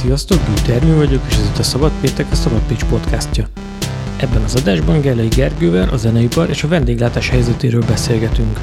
Sziasztok, 0.00 0.38
Termő 0.66 0.96
vagyok, 0.96 1.22
és 1.28 1.34
ez 1.34 1.44
itt 1.44 1.58
a 1.58 1.62
Szabad 1.62 1.92
Péntek, 2.00 2.26
a 2.30 2.34
Szabad 2.34 2.60
Pécs 2.68 2.84
podcastja. 2.84 3.46
Ebben 4.16 4.42
az 4.42 4.54
adásban 4.54 5.00
Gellei 5.00 5.28
Gergővel 5.28 5.88
a 5.88 5.96
zeneipar 5.96 6.48
és 6.48 6.62
a 6.62 6.68
vendéglátás 6.68 7.28
helyzetéről 7.28 7.82
beszélgetünk. 7.86 8.60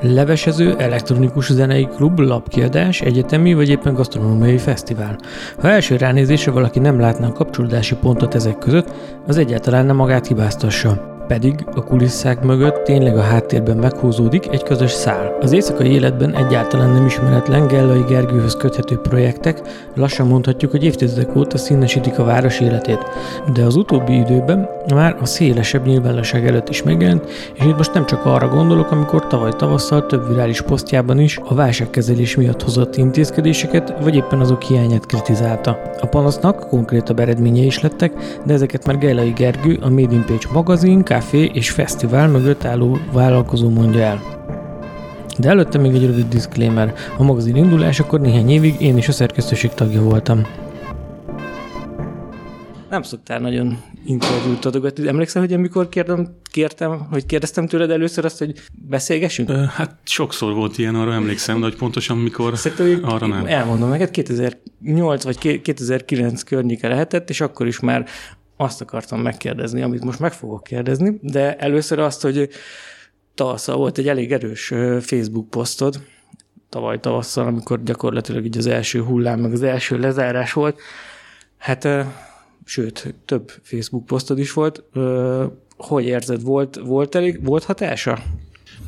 Levesező 0.00 0.76
elektronikus 0.78 1.52
zenei 1.52 1.86
klub, 1.96 2.18
lapkiadás, 2.18 3.00
egyetemi 3.00 3.54
vagy 3.54 3.68
éppen 3.68 3.94
gasztronómiai 3.94 4.58
fesztivál. 4.58 5.18
Ha 5.58 5.68
első 5.68 5.96
ránézésre 5.96 6.50
valaki 6.50 6.78
nem 6.78 7.00
látná 7.00 7.26
a 7.26 7.32
kapcsolódási 7.32 7.94
pontot 7.94 8.34
ezek 8.34 8.58
között, 8.58 8.92
az 9.26 9.36
egyáltalán 9.36 9.86
nem 9.86 9.96
magát 9.96 10.26
hibáztassa 10.26 11.09
pedig 11.30 11.64
a 11.74 11.84
kulisszák 11.84 12.42
mögött 12.42 12.84
tényleg 12.84 13.16
a 13.16 13.22
háttérben 13.22 13.76
meghúzódik 13.76 14.48
egy 14.52 14.62
közös 14.62 14.90
szál. 14.90 15.36
Az 15.40 15.52
éjszakai 15.52 15.90
életben 15.90 16.36
egyáltalán 16.36 16.90
nem 16.90 17.06
ismeretlen 17.06 17.66
Gellai 17.66 18.04
Gergőhöz 18.08 18.56
köthető 18.56 18.96
projektek 18.96 19.60
lassan 19.94 20.26
mondhatjuk, 20.26 20.70
hogy 20.70 20.84
évtizedek 20.84 21.36
óta 21.36 21.58
színesítik 21.58 22.18
a 22.18 22.24
város 22.24 22.60
életét, 22.60 22.98
de 23.52 23.64
az 23.64 23.76
utóbbi 23.76 24.16
időben 24.16 24.68
már 24.94 25.16
a 25.20 25.26
szélesebb 25.26 25.86
nyilvánosság 25.86 26.46
előtt 26.46 26.68
is 26.68 26.82
megjelent, 26.82 27.30
és 27.54 27.64
itt 27.64 27.76
most 27.76 27.94
nem 27.94 28.06
csak 28.06 28.24
arra 28.24 28.48
gondolok, 28.48 28.90
amikor 28.90 29.26
tavaly 29.26 29.52
tavasszal 29.56 30.06
több 30.06 30.28
virális 30.28 30.62
posztjában 30.62 31.18
is 31.18 31.40
a 31.44 31.54
válságkezelés 31.54 32.36
miatt 32.36 32.62
hozott 32.62 32.96
intézkedéseket, 32.96 33.94
vagy 34.02 34.14
éppen 34.14 34.40
azok 34.40 34.62
hiányát 34.62 35.06
kritizálta. 35.06 35.82
A 36.00 36.06
panasznak 36.06 36.68
konkrétabb 36.68 37.18
eredménye 37.18 37.62
is 37.62 37.80
lettek, 37.80 38.12
de 38.44 38.52
ezeket 38.52 38.86
már 38.86 38.98
Gellai 38.98 39.30
Gergő, 39.30 39.78
a 39.80 39.88
Made 39.88 40.14
in 40.14 40.24
Page 40.26 40.48
magazin, 40.52 41.02
kávé 41.20 41.50
és 41.52 41.70
fesztivál 41.70 42.28
mögött 42.28 42.64
álló 42.64 42.98
vállalkozó 43.12 43.68
mondja 43.68 44.00
el. 44.00 44.38
De 45.38 45.48
előtte 45.48 45.78
még 45.78 45.94
egy 45.94 46.06
rövid 46.06 46.28
disclaimer. 46.28 46.94
A 47.18 47.22
magazin 47.22 47.56
indulásakor 47.56 48.20
néhány 48.20 48.50
évig 48.50 48.80
én 48.80 48.96
is 48.96 49.08
a 49.08 49.12
szerkesztőség 49.12 49.70
tagja 49.70 50.02
voltam. 50.02 50.46
Nem 52.90 53.02
szoktál 53.02 53.40
nagyon 53.40 53.78
interjút 54.04 54.64
adogatni. 54.64 55.08
Emlékszel, 55.08 55.42
hogy 55.42 55.52
amikor 55.52 55.88
kérdem, 55.88 56.28
kértem, 56.50 57.06
hogy 57.10 57.26
kérdeztem 57.26 57.66
tőled 57.66 57.90
először 57.90 58.24
azt, 58.24 58.38
hogy 58.38 58.54
beszélgessünk? 58.88 59.50
Hát 59.50 59.96
sokszor 60.04 60.54
volt 60.54 60.78
ilyen, 60.78 60.94
arra 60.94 61.12
emlékszem, 61.12 61.58
de 61.58 61.64
hogy 61.64 61.76
pontosan 61.76 62.18
mikor, 62.18 62.58
Szerintem, 62.58 63.10
arra 63.10 63.26
nem. 63.26 63.46
Elmondom 63.46 63.88
neked, 63.88 64.10
2008 64.10 65.24
vagy 65.24 65.60
2009 65.62 66.42
környéke 66.42 66.88
lehetett, 66.88 67.30
és 67.30 67.40
akkor 67.40 67.66
is 67.66 67.80
már 67.80 68.06
azt 68.60 68.80
akartam 68.80 69.20
megkérdezni, 69.20 69.82
amit 69.82 70.04
most 70.04 70.18
meg 70.18 70.32
fogok 70.32 70.62
kérdezni, 70.62 71.18
de 71.22 71.56
először 71.56 71.98
azt, 71.98 72.22
hogy 72.22 72.48
tavasszal 73.34 73.76
volt 73.76 73.98
egy 73.98 74.08
elég 74.08 74.32
erős 74.32 74.72
Facebook 75.00 75.50
posztod, 75.50 76.00
tavaly 76.68 77.00
tavasszal, 77.00 77.46
amikor 77.46 77.82
gyakorlatilag 77.82 78.44
így 78.44 78.58
az 78.58 78.66
első 78.66 79.02
hullám, 79.02 79.40
meg 79.40 79.52
az 79.52 79.62
első 79.62 79.98
lezárás 79.98 80.52
volt. 80.52 80.80
Hát, 81.58 81.88
sőt, 82.64 83.14
több 83.24 83.52
Facebook 83.62 84.06
posztod 84.06 84.38
is 84.38 84.52
volt. 84.52 84.82
Hogy 85.76 86.04
érzed, 86.04 86.42
volt, 86.42 86.76
volt, 86.84 87.14
elég, 87.14 87.44
volt 87.44 87.64
hatása? 87.64 88.18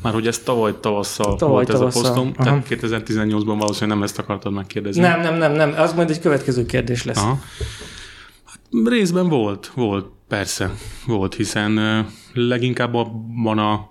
Már 0.01 0.13
hogy 0.13 0.27
ez 0.27 0.39
tavaly 0.39 0.73
tavasszal 0.79 1.35
tavaly 1.35 1.53
volt 1.53 1.67
tavasszal. 1.67 1.87
ez 1.87 1.95
a 1.95 2.13
posztom, 2.13 2.31
Aha. 2.35 2.43
tehát 2.43 2.67
2018-ban 2.69 3.55
valószínűleg 3.57 3.97
nem 3.97 4.03
ezt 4.03 4.19
akartad 4.19 4.53
megkérdezni. 4.53 5.01
Nem, 5.01 5.21
nem, 5.21 5.37
nem, 5.37 5.51
nem, 5.51 5.73
az 5.77 5.93
majd 5.93 6.09
egy 6.09 6.19
következő 6.19 6.65
kérdés 6.65 7.03
lesz. 7.03 7.17
Aha. 7.17 7.39
Részben 8.81 9.29
volt, 9.29 9.71
volt, 9.75 10.05
persze, 10.27 10.71
volt, 11.07 11.35
hiszen 11.35 12.05
leginkább 12.33 12.93
abban 12.93 13.57
a 13.57 13.89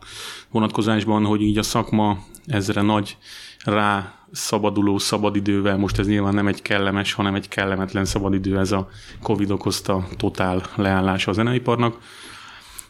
vonatkozásban, 0.51 1.25
hogy 1.25 1.43
így 1.43 1.59
a 1.59 1.63
szakma 1.63 2.19
ezre 2.47 2.81
nagy 2.81 3.17
rá 3.65 4.15
szabaduló 4.33 4.99
szabadidővel, 4.99 5.77
most 5.77 5.99
ez 5.99 6.07
nyilván 6.07 6.35
nem 6.35 6.47
egy 6.47 6.63
kellemes, 6.63 7.13
hanem 7.13 7.35
egy 7.35 7.49
kellemetlen 7.49 8.05
szabadidő, 8.05 8.59
ez 8.59 8.73
a 8.73 8.89
Covid 9.23 9.51
okozta 9.51 10.09
totál 10.17 10.63
leállása 10.77 11.31
a 11.31 11.35
zeneiparnak. 11.35 11.99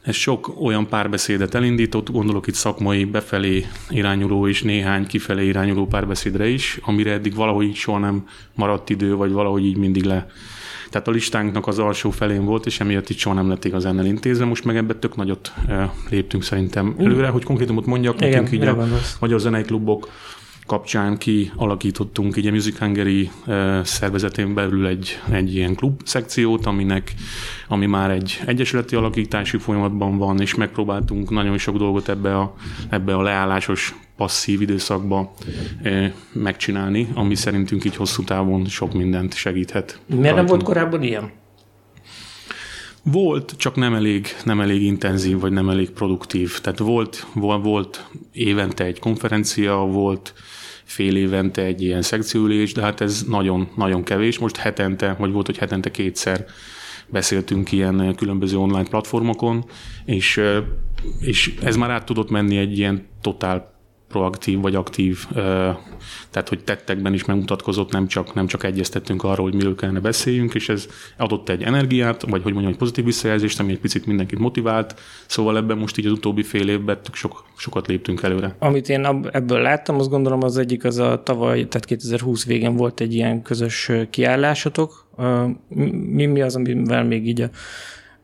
Ez 0.03 0.15
sok 0.15 0.61
olyan 0.61 0.89
párbeszédet 0.89 1.55
elindított, 1.55 2.11
gondolok 2.11 2.47
itt 2.47 2.55
szakmai 2.55 3.05
befelé 3.05 3.67
irányuló 3.89 4.49
és 4.49 4.63
néhány 4.63 5.07
kifelé 5.07 5.47
irányuló 5.47 5.87
párbeszédre 5.87 6.47
is, 6.47 6.79
amire 6.83 7.13
eddig 7.13 7.35
valahogy 7.35 7.75
soha 7.75 7.99
nem 7.99 8.27
maradt 8.55 8.91
idő, 8.91 9.15
vagy 9.15 9.33
valahogy 9.33 9.65
így 9.65 9.77
mindig 9.77 10.05
le 10.05 10.27
tehát 10.93 11.09
a 11.09 11.11
listánknak 11.11 11.67
az 11.67 11.79
alsó 11.79 12.11
felén 12.11 12.45
volt, 12.45 12.67
és 12.67 12.81
emiatt 12.81 13.09
itt 13.09 13.17
soha 13.17 13.35
nem 13.35 13.49
lett 13.49 13.65
igazán 13.65 13.99
elintézve. 13.99 14.45
Most 14.45 14.65
meg 14.65 14.77
ebbe 14.77 14.95
tök 14.95 15.17
nagyot 15.17 15.53
léptünk 16.11 16.43
szerintem 16.43 16.95
előre, 16.99 17.29
hogy 17.29 17.45
konkrétumot 17.45 17.87
mondjak, 17.87 18.17
Igen, 18.17 18.31
nekünk 18.31 18.53
így 18.53 18.69
a 18.69 18.87
magyar 19.21 19.41
zenei 19.41 19.63
klubok 19.63 20.09
kapcsán 20.67 21.19
kialakítottunk 21.19 22.37
így 22.37 22.47
a 22.47 22.51
Music 22.51 22.79
Hungary 22.79 23.31
szervezetén 23.83 24.55
belül 24.55 24.87
egy, 24.87 25.21
egy 25.31 25.55
ilyen 25.55 25.75
klub 25.75 26.01
szekciót, 26.05 26.67
aminek, 26.67 27.15
ami 27.69 27.87
már 27.87 28.11
egy 28.11 28.41
egyesületi 28.47 28.97
alakítási 28.97 29.59
folyamatban 29.59 30.19
van, 30.19 30.41
és 30.41 30.55
megpróbáltunk 30.55 31.31
nagyon 31.31 31.59
sok 31.59 31.77
dolgot 31.77 32.09
ebbe 32.09 32.39
a, 32.39 32.55
ebbe 32.91 33.15
a 33.15 33.23
leállásos 33.23 33.95
passzív 34.17 34.61
időszakba 34.61 35.35
megcsinálni, 36.33 37.09
ami 37.15 37.35
szerintünk 37.35 37.85
így 37.85 37.97
hosszú 37.97 38.25
távon 38.25 38.65
sok 38.65 38.93
mindent 38.93 39.35
segíthet. 39.35 40.01
Miért 40.07 40.37
nem 40.37 40.47
volt 40.47 40.63
korábban 40.63 41.03
ilyen? 41.03 41.31
Volt, 43.05 43.55
csak 43.57 43.77
nem 43.77 43.95
elég, 43.95 44.27
nem 44.45 44.61
elég 44.61 44.83
intenzív, 44.83 45.41
vagy 45.41 45.53
nem 45.53 45.69
elég 45.69 45.91
produktív. 45.91 46.61
Tehát 46.61 46.79
volt, 46.79 47.27
volt, 47.35 47.65
volt 47.65 48.07
évente 48.33 48.85
egy 48.85 48.99
konferencia, 48.99 49.77
volt 49.77 50.35
fél 50.85 51.17
évente 51.17 51.63
egy 51.63 51.83
ilyen 51.83 52.03
szekcióülés, 52.03 52.73
de 52.73 52.83
hát 52.83 53.01
ez 53.01 53.23
nagyon, 53.29 53.69
nagyon 53.77 54.03
kevés. 54.03 54.39
Most 54.39 54.57
hetente, 54.57 55.17
vagy 55.19 55.33
volt, 55.33 55.47
hogy 55.47 55.59
hetente 55.59 55.91
kétszer 55.91 56.45
beszéltünk 57.09 57.73
ilyen 57.73 58.15
különböző 58.15 58.57
online 58.57 58.89
platformokon, 58.89 59.65
és, 60.05 60.41
és 61.21 61.55
ez 61.63 61.77
már 61.77 61.91
át 61.91 62.05
tudott 62.05 62.31
menni 62.31 62.57
egy 62.57 62.79
ilyen 62.79 63.07
totál 63.21 63.72
proaktív 64.13 64.61
vagy 64.61 64.75
aktív, 64.75 65.27
tehát 66.31 66.49
hogy 66.49 66.65
tettekben 66.65 67.13
is 67.13 67.25
megmutatkozott, 67.25 67.93
nem 67.93 68.07
csak, 68.07 68.35
nem 68.35 68.47
csak 68.47 68.65
egyeztettünk 68.65 69.25
arról, 69.25 69.47
hogy 69.47 69.55
miről 69.55 69.75
kellene 69.75 70.01
beszéljünk, 70.01 70.55
és 70.55 70.69
ez 70.69 70.87
adott 71.17 71.49
egy 71.49 71.63
energiát, 71.63 72.23
vagy 72.23 72.43
hogy 72.43 72.53
mondjam, 72.53 72.73
egy 72.73 72.79
pozitív 72.79 73.05
visszajelzést, 73.05 73.61
ami 73.61 73.73
egy 73.73 73.79
picit 73.79 74.07
mindenkit 74.07 74.39
motivált, 74.39 75.01
szóval 75.27 75.57
ebben 75.57 75.79
most 75.79 75.99
így 75.99 76.07
az 76.07 76.13
utóbbi 76.13 76.43
fél 76.43 76.69
évben 76.69 76.99
sok, 77.13 77.45
sokat 77.57 77.87
léptünk 77.87 78.23
előre. 78.23 78.57
Amit 78.59 78.89
én 78.89 79.05
ebből 79.33 79.61
láttam, 79.61 79.99
azt 79.99 80.11
gondolom 80.11 80.43
az 80.43 80.59
egyik 80.59 80.85
az 80.85 80.99
a 80.99 81.23
tavaly, 81.23 81.69
tehát 81.69 81.87
2020 81.87 82.45
végén 82.45 82.77
volt 82.77 83.01
egy 83.01 83.15
ilyen 83.15 83.43
közös 83.43 83.91
kiállásotok. 84.11 85.07
Mi, 86.07 86.27
mi 86.27 86.41
az, 86.41 86.57
amivel 86.57 87.05
még 87.05 87.27
így 87.27 87.41
a, 87.41 87.51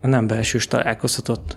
a 0.00 0.06
nem 0.06 0.26
belsős 0.26 0.66
találkozhatott? 0.66 1.56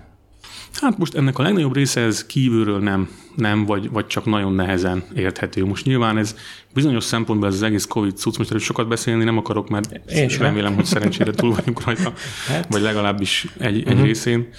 Hát 0.74 0.98
most 0.98 1.16
ennek 1.16 1.40
a 1.40 1.44
legnagyobb 1.44 1.76
része 1.76 2.02
ez 2.02 2.26
kívülről 2.26 2.80
nem, 2.80 3.10
nem 3.36 3.66
vagy, 3.66 3.90
vagy 3.90 4.08
csak 4.08 4.26
nagyon 4.26 4.54
nehezen 4.54 5.04
érthető. 5.16 5.66
Most 5.66 5.86
nyilván 5.86 6.18
ez 6.18 6.36
bizonyos 6.74 7.04
szempontból 7.04 7.48
ez 7.48 7.56
az 7.56 7.62
egész 7.62 7.86
Covid 7.86 8.18
cucc, 8.18 8.38
most 8.38 8.50
erről 8.50 8.62
sokat 8.62 8.88
beszélni 8.88 9.24
nem 9.24 9.38
akarok, 9.38 9.70
mert 9.70 10.12
Én 10.12 10.28
remélem, 10.28 10.76
hogy 10.76 10.86
szerencsére 10.86 11.32
túl 11.32 11.54
vagyunk 11.54 11.84
rajta, 11.84 12.14
hát. 12.48 12.68
vagy 12.70 12.82
legalábbis 12.82 13.48
egy, 13.58 13.78
egy 13.78 13.88
uh-huh. 13.88 14.04
részén. 14.04 14.50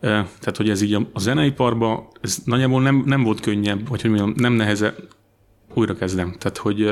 Tehát, 0.00 0.56
hogy 0.56 0.70
ez 0.70 0.82
így 0.82 0.94
a, 0.94 1.08
a 1.12 1.18
zeneiparban, 1.18 2.06
ez 2.20 2.38
nagyjából 2.44 2.82
nem, 2.82 3.02
nem 3.06 3.22
volt 3.22 3.40
könnyebb, 3.40 3.88
vagy 3.88 4.00
hogy 4.00 4.10
mondjam, 4.10 4.34
nem 4.36 4.52
neheze, 4.52 4.94
újra 5.74 5.94
kezdem. 5.94 6.34
Tehát, 6.38 6.58
hogy, 6.58 6.90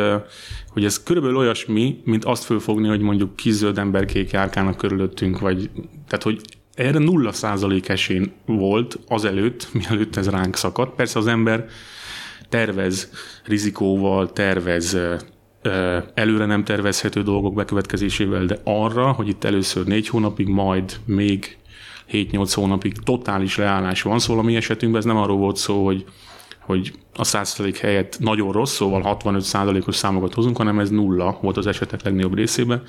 hogy 0.68 0.84
ez 0.84 1.02
körülbelül 1.02 1.36
olyasmi, 1.36 2.00
mint 2.04 2.24
azt 2.24 2.44
fölfogni, 2.44 2.88
hogy 2.88 3.00
mondjuk 3.00 3.36
kizöld 3.36 3.78
emberkék 3.78 4.30
járkálnak 4.30 4.76
körülöttünk, 4.76 5.38
vagy 5.38 5.70
tehát, 6.08 6.22
hogy 6.22 6.40
erre 6.78 6.98
nulla 6.98 7.32
százalék 7.32 7.88
esély 7.88 8.30
volt 8.46 8.98
azelőtt, 9.08 9.68
mielőtt 9.72 10.16
ez 10.16 10.28
ránk 10.28 10.56
szakadt. 10.56 10.94
Persze 10.94 11.18
az 11.18 11.26
ember 11.26 11.66
tervez 12.48 13.10
rizikóval, 13.44 14.32
tervez 14.32 14.96
előre 16.14 16.46
nem 16.46 16.64
tervezhető 16.64 17.22
dolgok 17.22 17.54
bekövetkezésével, 17.54 18.44
de 18.44 18.58
arra, 18.64 19.12
hogy 19.12 19.28
itt 19.28 19.44
először 19.44 19.84
négy 19.84 20.08
hónapig, 20.08 20.48
majd 20.48 20.96
még 21.04 21.56
7-8 22.12 22.52
hónapig 22.54 22.96
totális 22.96 23.56
leállás 23.56 24.02
van, 24.02 24.18
szóval 24.18 24.42
a 24.42 24.46
mi 24.46 24.56
esetünkben 24.56 25.00
ez 25.00 25.06
nem 25.06 25.16
arról 25.16 25.36
volt 25.36 25.56
szó, 25.56 25.84
hogy 25.84 26.04
hogy 26.60 26.92
a 27.14 27.22
100% 27.22 27.78
helyett 27.80 28.18
nagyon 28.18 28.52
rossz, 28.52 28.74
szóval 28.74 29.18
65%-os 29.24 29.96
számokat 29.96 30.34
hozunk, 30.34 30.56
hanem 30.56 30.78
ez 30.78 30.90
nulla 30.90 31.38
volt 31.40 31.56
az 31.56 31.66
esetek 31.66 32.02
legnagyobb 32.02 32.34
részében 32.34 32.82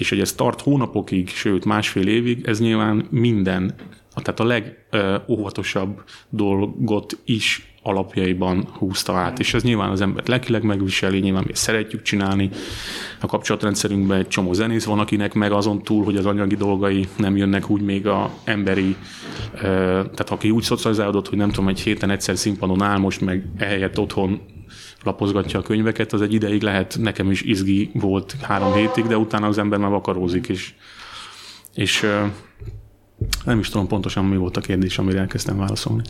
és 0.00 0.08
hogy 0.08 0.20
ez 0.20 0.32
tart 0.32 0.60
hónapokig, 0.60 1.28
sőt 1.28 1.64
másfél 1.64 2.06
évig, 2.08 2.46
ez 2.46 2.60
nyilván 2.60 3.06
minden, 3.10 3.74
tehát 4.14 4.40
a 4.40 4.44
legóvatosabb 4.44 6.02
dolgot 6.28 7.18
is 7.24 7.74
alapjaiban 7.82 8.68
húzta 8.72 9.12
át, 9.12 9.38
és 9.38 9.54
ez 9.54 9.62
nyilván 9.62 9.90
az 9.90 10.00
embert 10.00 10.28
lelkileg 10.28 10.62
megviseli, 10.62 11.18
nyilván 11.18 11.44
mi 11.46 11.54
szeretjük 11.54 12.02
csinálni. 12.02 12.50
A 13.20 13.26
kapcsolatrendszerünkben 13.26 14.18
egy 14.18 14.28
csomó 14.28 14.52
zenész 14.52 14.84
van, 14.84 14.98
akinek 14.98 15.34
meg 15.34 15.52
azon 15.52 15.82
túl, 15.82 16.04
hogy 16.04 16.16
az 16.16 16.26
anyagi 16.26 16.56
dolgai 16.56 17.06
nem 17.16 17.36
jönnek 17.36 17.70
úgy 17.70 17.80
még 17.80 18.06
a 18.06 18.30
emberi, 18.44 18.96
tehát 19.52 20.30
aki 20.30 20.50
úgy 20.50 20.62
szocializálódott, 20.62 21.28
hogy 21.28 21.38
nem 21.38 21.50
tudom, 21.50 21.68
egy 21.68 21.80
héten 21.80 22.10
egyszer 22.10 22.36
színpadon 22.36 22.82
áll, 22.82 22.98
most 22.98 23.20
meg 23.20 23.44
ehelyett 23.56 23.98
otthon 23.98 24.40
lapozgatja 25.04 25.58
a 25.58 25.62
könyveket, 25.62 26.12
az 26.12 26.22
egy 26.22 26.32
ideig 26.32 26.62
lehet, 26.62 26.96
nekem 27.00 27.30
is 27.30 27.42
izgi 27.42 27.90
volt 27.94 28.36
három 28.42 28.72
hétig, 28.72 29.06
de 29.06 29.16
utána 29.16 29.46
az 29.46 29.58
ember 29.58 29.78
már 29.78 29.90
vakarózik, 29.90 30.48
és, 30.48 30.72
és 31.74 32.06
nem 33.44 33.58
is 33.58 33.68
tudom 33.68 33.86
pontosan, 33.86 34.24
mi 34.24 34.36
volt 34.36 34.56
a 34.56 34.60
kérdés, 34.60 34.98
amire 34.98 35.18
elkezdtem 35.18 35.56
válaszolni. 35.56 36.02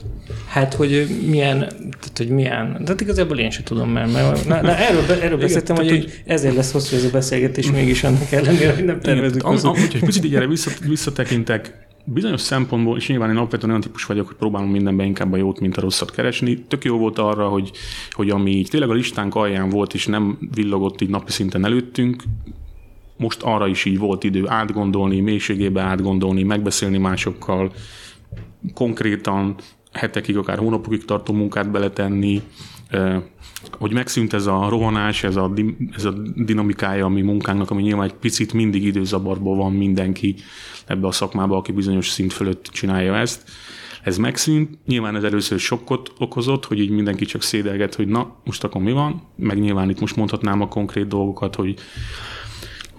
Hát, 0.48 0.74
hogy 0.74 1.20
milyen, 1.26 1.58
tehát, 1.78 2.12
hogy 2.16 2.28
milyen, 2.28 2.80
de 2.84 2.94
igazából 2.98 3.38
én 3.38 3.50
sem 3.50 3.64
tudom, 3.64 3.90
mert, 3.90 4.12
mert 4.12 4.48
na, 4.48 4.60
na, 4.60 4.76
erről, 4.76 5.20
erről 5.20 5.38
beszéltem, 5.38 5.76
hogy, 5.76 5.88
hogy 5.88 6.22
ezért 6.26 6.54
lesz 6.54 6.72
hosszú 6.72 6.96
ez 6.96 7.04
a 7.04 7.10
beszélgetés, 7.10 7.70
mégis 7.70 8.04
annak 8.04 8.32
ellenére, 8.32 8.74
hogy 8.74 8.84
nem 8.84 9.00
tervezünk. 9.00 9.44
Am, 9.44 9.58
am, 9.62 9.74
picit 10.00 10.24
így 10.24 10.34
erre 10.34 10.48
visszatekintek, 10.86 11.88
bizonyos 12.12 12.40
szempontból, 12.40 12.96
és 12.96 13.08
nyilván 13.08 13.30
én 13.30 13.36
alapvetően 13.36 13.70
olyan 13.70 13.82
típus 13.82 14.04
vagyok, 14.04 14.26
hogy 14.26 14.36
próbálom 14.36 14.70
mindenben 14.70 15.06
inkább 15.06 15.32
a 15.32 15.36
jót, 15.36 15.60
mint 15.60 15.76
a 15.76 15.80
rosszat 15.80 16.10
keresni. 16.10 16.64
Tök 16.68 16.84
jó 16.84 16.98
volt 16.98 17.18
arra, 17.18 17.48
hogy, 17.48 17.70
hogy 18.10 18.30
ami 18.30 18.50
így 18.50 18.68
tényleg 18.68 18.90
a 18.90 18.94
listánk 18.94 19.34
alján 19.34 19.68
volt, 19.68 19.94
és 19.94 20.06
nem 20.06 20.38
villogott 20.54 21.00
így 21.00 21.08
napi 21.08 21.30
szinten 21.30 21.64
előttünk, 21.64 22.22
most 23.16 23.42
arra 23.42 23.66
is 23.66 23.84
így 23.84 23.98
volt 23.98 24.24
idő 24.24 24.48
átgondolni, 24.48 25.20
mélységébe 25.20 25.80
átgondolni, 25.80 26.42
megbeszélni 26.42 26.98
másokkal, 26.98 27.72
konkrétan 28.74 29.54
hetekig, 29.92 30.36
akár 30.36 30.58
hónapokig 30.58 31.04
tartó 31.04 31.32
munkát 31.32 31.70
beletenni, 31.70 32.42
hogy 33.78 33.92
megszűnt 33.92 34.32
ez 34.32 34.46
a 34.46 34.68
rohanás, 34.68 35.24
ez 35.24 35.36
a, 35.36 35.52
ez 35.96 36.04
a 36.04 36.12
dinamikája 36.34 37.04
a 37.04 37.08
mi 37.08 37.22
munkánknak, 37.22 37.70
ami 37.70 37.82
nyilván 37.82 38.04
egy 38.04 38.14
picit 38.14 38.52
mindig 38.52 38.84
időzabarból 38.84 39.56
van 39.56 39.72
mindenki 39.72 40.34
ebbe 40.86 41.06
a 41.06 41.12
szakmába, 41.12 41.56
aki 41.56 41.72
bizonyos 41.72 42.08
szint 42.08 42.32
fölött 42.32 42.64
csinálja 42.64 43.16
ezt. 43.16 43.50
Ez 44.02 44.18
megszűnt, 44.18 44.78
nyilván 44.86 45.16
ez 45.16 45.22
először 45.22 45.58
sokkot 45.58 46.12
okozott, 46.18 46.64
hogy 46.64 46.78
így 46.78 46.90
mindenki 46.90 47.24
csak 47.24 47.42
szédelget, 47.42 47.94
hogy 47.94 48.08
na, 48.08 48.36
most 48.44 48.64
akkor 48.64 48.82
mi 48.82 48.92
van, 48.92 49.22
meg 49.36 49.58
nyilván 49.58 49.90
itt 49.90 50.00
most 50.00 50.16
mondhatnám 50.16 50.60
a 50.60 50.68
konkrét 50.68 51.06
dolgokat, 51.06 51.54
hogy 51.54 51.74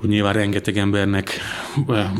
hogy 0.02 0.10
nyilván 0.10 0.34
rengeteg 0.34 0.78
embernek 0.78 1.40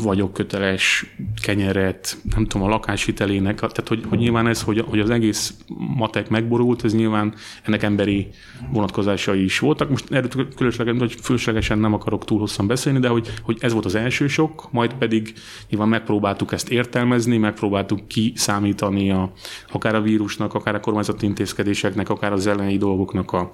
vagyok 0.02 0.32
köteles 0.32 1.06
kenyeret, 1.42 2.16
nem 2.34 2.46
tudom, 2.46 2.66
a 2.66 2.70
lakáshitelének, 2.70 3.54
tehát 3.54 3.88
hogy, 3.88 4.04
hogy 4.08 4.18
nyilván 4.18 4.46
ez, 4.46 4.62
hogy, 4.62 4.84
hogy 4.88 5.00
az 5.00 5.10
egész 5.10 5.54
matek 5.96 6.28
megborult, 6.28 6.84
ez 6.84 6.94
nyilván 6.94 7.34
ennek 7.62 7.82
emberi 7.82 8.28
vonatkozásai 8.72 9.44
is 9.44 9.58
voltak. 9.58 9.90
Most 9.90 10.10
erről 10.10 10.28
különöslegesen, 10.28 10.98
vagy 10.98 11.14
fölöslegesen 11.22 11.78
nem 11.78 11.94
akarok 11.94 12.24
túl 12.24 12.38
hosszan 12.38 12.66
beszélni, 12.66 12.98
de 12.98 13.08
hogy, 13.08 13.32
hogy 13.42 13.56
ez 13.60 13.72
volt 13.72 13.84
az 13.84 13.94
első 13.94 14.26
sok, 14.26 14.68
majd 14.72 14.94
pedig 14.94 15.32
nyilván 15.70 15.88
megpróbáltuk 15.88 16.52
ezt 16.52 16.70
értelmezni, 16.70 17.36
megpróbáltuk 17.36 18.08
kiszámítani 18.08 19.10
a, 19.10 19.32
akár 19.72 19.94
a 19.94 20.00
vírusnak, 20.00 20.54
akár 20.54 20.74
a 20.74 20.80
kormányzati 20.80 21.26
intézkedéseknek, 21.26 22.08
akár 22.08 22.32
az 22.32 22.46
ellenei 22.46 22.76
dolgoknak 22.76 23.32
a 23.32 23.50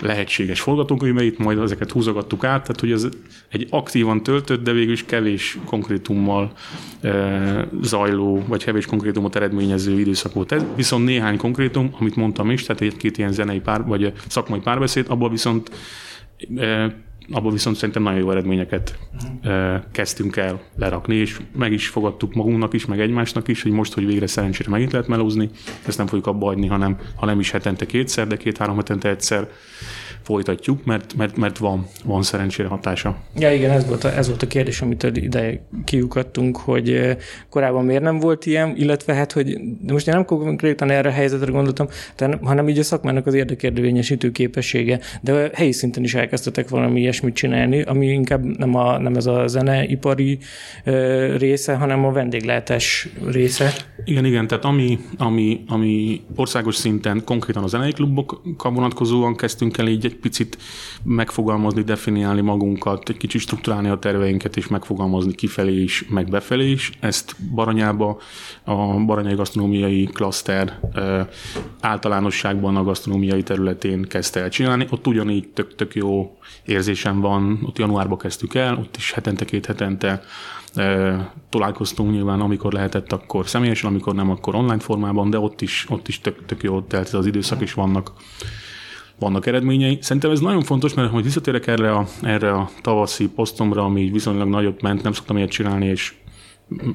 lehetséges 0.00 0.60
forgatókönyveit, 0.60 1.38
majd 1.38 1.58
ezeket 1.58 1.90
húzogattuk 1.90 2.44
át, 2.44 2.62
tehát 2.62 2.80
hogy 2.80 2.92
ez 2.92 3.08
egy 3.48 3.67
aktívan 3.70 4.22
töltött, 4.22 4.64
de 4.64 4.72
végül 4.72 4.92
is 4.92 5.04
kevés 5.04 5.58
konkrétummal 5.64 6.52
e, 7.00 7.68
zajló, 7.82 8.44
vagy 8.46 8.64
kevés 8.64 8.86
konkrétumot 8.86 9.36
eredményező 9.36 10.00
időszak 10.00 10.32
volt 10.32 10.52
ez. 10.52 10.64
Viszont 10.76 11.04
néhány 11.04 11.36
konkrétum, 11.36 11.90
amit 11.98 12.16
mondtam 12.16 12.50
is, 12.50 12.62
tehát 12.62 12.82
egy-két 12.82 13.18
ilyen 13.18 13.32
zenei 13.32 13.60
pár, 13.60 13.84
vagy 13.84 14.12
szakmai 14.26 14.60
párbeszéd, 14.60 15.06
abban 15.08 15.30
viszont 15.30 15.70
e, 16.56 17.06
abban 17.30 17.52
viszont 17.52 17.76
szerintem 17.76 18.02
nagyon 18.02 18.18
jó 18.18 18.30
eredményeket 18.30 18.98
uh-huh. 19.42 19.82
kezdtünk 19.92 20.36
el 20.36 20.60
lerakni, 20.76 21.14
és 21.14 21.40
meg 21.56 21.72
is 21.72 21.88
fogadtuk 21.88 22.34
magunknak 22.34 22.72
is, 22.72 22.86
meg 22.86 23.00
egymásnak 23.00 23.48
is, 23.48 23.62
hogy 23.62 23.72
most, 23.72 23.94
hogy 23.94 24.06
végre 24.06 24.26
szerencsére 24.26 24.70
megint 24.70 24.92
lehet 24.92 25.08
melózni, 25.08 25.50
ezt 25.86 25.98
nem 25.98 26.06
fogjuk 26.06 26.26
abba 26.26 26.46
hagyni, 26.46 26.66
hanem 26.66 26.96
ha 27.16 27.26
nem 27.26 27.40
is 27.40 27.50
hetente 27.50 27.86
kétszer, 27.86 28.26
de 28.26 28.36
két-három 28.36 28.76
hetente 28.76 29.08
egyszer 29.08 29.48
folytatjuk, 30.22 30.84
mert, 30.84 31.14
mert, 31.16 31.36
mert 31.36 31.58
van, 31.58 31.86
van 32.04 32.22
szerencsére 32.22 32.68
hatása. 32.68 33.16
Ja, 33.36 33.52
igen, 33.52 33.70
ez 33.70 33.86
volt 33.86 34.04
a, 34.04 34.16
ez 34.16 34.28
volt 34.28 34.42
a 34.42 34.46
kérdés, 34.46 34.80
amit 34.80 35.02
ide 35.02 35.66
kiukadtunk, 35.84 36.56
hogy 36.56 37.16
korábban 37.50 37.84
miért 37.84 38.02
nem 38.02 38.18
volt 38.18 38.46
ilyen, 38.46 38.76
illetve 38.76 39.14
hát, 39.14 39.32
hogy 39.32 39.46
de 39.80 39.92
most 39.92 40.08
én 40.08 40.14
nem 40.14 40.24
konkrétan 40.24 40.90
erre 40.90 41.08
a 41.08 41.12
helyzetre 41.12 41.50
gondoltam, 41.50 41.88
hanem 42.42 42.68
így 42.68 42.78
a 42.78 42.82
szakmának 42.82 43.26
az 43.26 43.34
érdekérvényesítő 43.34 44.32
képessége, 44.32 45.00
de 45.20 45.50
helyi 45.54 45.72
szinten 45.72 46.02
is 46.04 46.14
elkezdtetek 46.14 46.68
valami 46.68 47.00
ilyesmit 47.00 47.34
csinálni, 47.34 47.82
ami 47.82 48.06
inkább 48.06 48.44
nem, 48.44 48.74
a, 48.74 48.98
nem 48.98 49.14
ez 49.14 49.26
a 49.26 49.46
zeneipari 49.46 50.38
része, 51.36 51.74
hanem 51.74 52.04
a 52.04 52.12
vendéglátás 52.12 53.08
része. 53.26 53.72
Igen, 54.04 54.24
igen, 54.24 54.46
tehát 54.46 54.64
ami, 54.64 54.98
ami, 55.16 55.64
ami 55.66 56.20
országos 56.36 56.76
szinten 56.76 57.22
konkrétan 57.24 57.62
a 57.62 57.66
zenei 57.66 57.92
klubokkal 57.92 58.72
vonatkozóan 58.72 59.36
kezdtünk 59.36 59.78
el 59.78 59.86
így 59.86 60.07
egy 60.08 60.16
picit 60.16 60.58
megfogalmazni, 61.04 61.82
definiálni 61.82 62.40
magunkat, 62.40 63.08
egy 63.08 63.16
kicsit 63.16 63.40
strukturálni 63.40 63.88
a 63.88 63.98
terveinket, 63.98 64.56
és 64.56 64.68
megfogalmazni 64.68 65.34
kifelé 65.34 65.82
is, 65.82 66.04
meg 66.08 66.28
befelé 66.28 66.70
is. 66.70 66.90
Ezt 67.00 67.36
Baranyába 67.54 68.18
a 68.64 69.04
Baranyai 69.04 69.34
Gasztronómiai 69.34 70.04
Klaszter 70.04 70.80
általánosságban 71.80 72.76
a 72.76 72.82
gasztronómiai 72.82 73.42
területén 73.42 74.02
kezdte 74.02 74.40
el 74.40 74.48
csinálni. 74.48 74.86
Ott 74.90 75.06
ugyanígy 75.06 75.48
tök, 75.48 75.74
tök 75.74 75.94
jó 75.94 76.36
érzésem 76.64 77.20
van, 77.20 77.60
ott 77.66 77.78
januárban 77.78 78.18
kezdtük 78.18 78.54
el, 78.54 78.76
ott 78.78 78.96
is 78.96 79.12
hetente, 79.12 79.44
két 79.44 79.66
hetente 79.66 80.22
találkoztunk 81.48 82.10
nyilván, 82.10 82.40
amikor 82.40 82.72
lehetett, 82.72 83.12
akkor 83.12 83.48
személyesen, 83.48 83.90
amikor 83.90 84.14
nem, 84.14 84.30
akkor 84.30 84.54
online 84.54 84.78
formában, 84.78 85.30
de 85.30 85.38
ott 85.38 85.60
is, 85.60 85.86
ott 85.88 86.08
is 86.08 86.20
tök, 86.20 86.46
tök 86.46 86.62
jó 86.62 86.80
telt 86.80 87.08
az 87.08 87.26
időszak, 87.26 87.60
és 87.60 87.72
vannak 87.72 88.12
vannak 89.18 89.46
eredményei. 89.46 89.98
Szerintem 90.00 90.30
ez 90.30 90.40
nagyon 90.40 90.62
fontos, 90.62 90.94
mert 90.94 91.10
hogy 91.10 91.22
visszatérek 91.22 91.66
erre 91.66 91.92
a, 91.92 92.06
erre 92.22 92.52
a 92.52 92.70
tavaszi 92.82 93.28
posztomra, 93.28 93.84
ami 93.84 94.10
viszonylag 94.10 94.48
nagyot 94.48 94.82
ment, 94.82 95.02
nem 95.02 95.12
szoktam 95.12 95.36
ilyet 95.36 95.50
csinálni, 95.50 95.86
és 95.86 96.14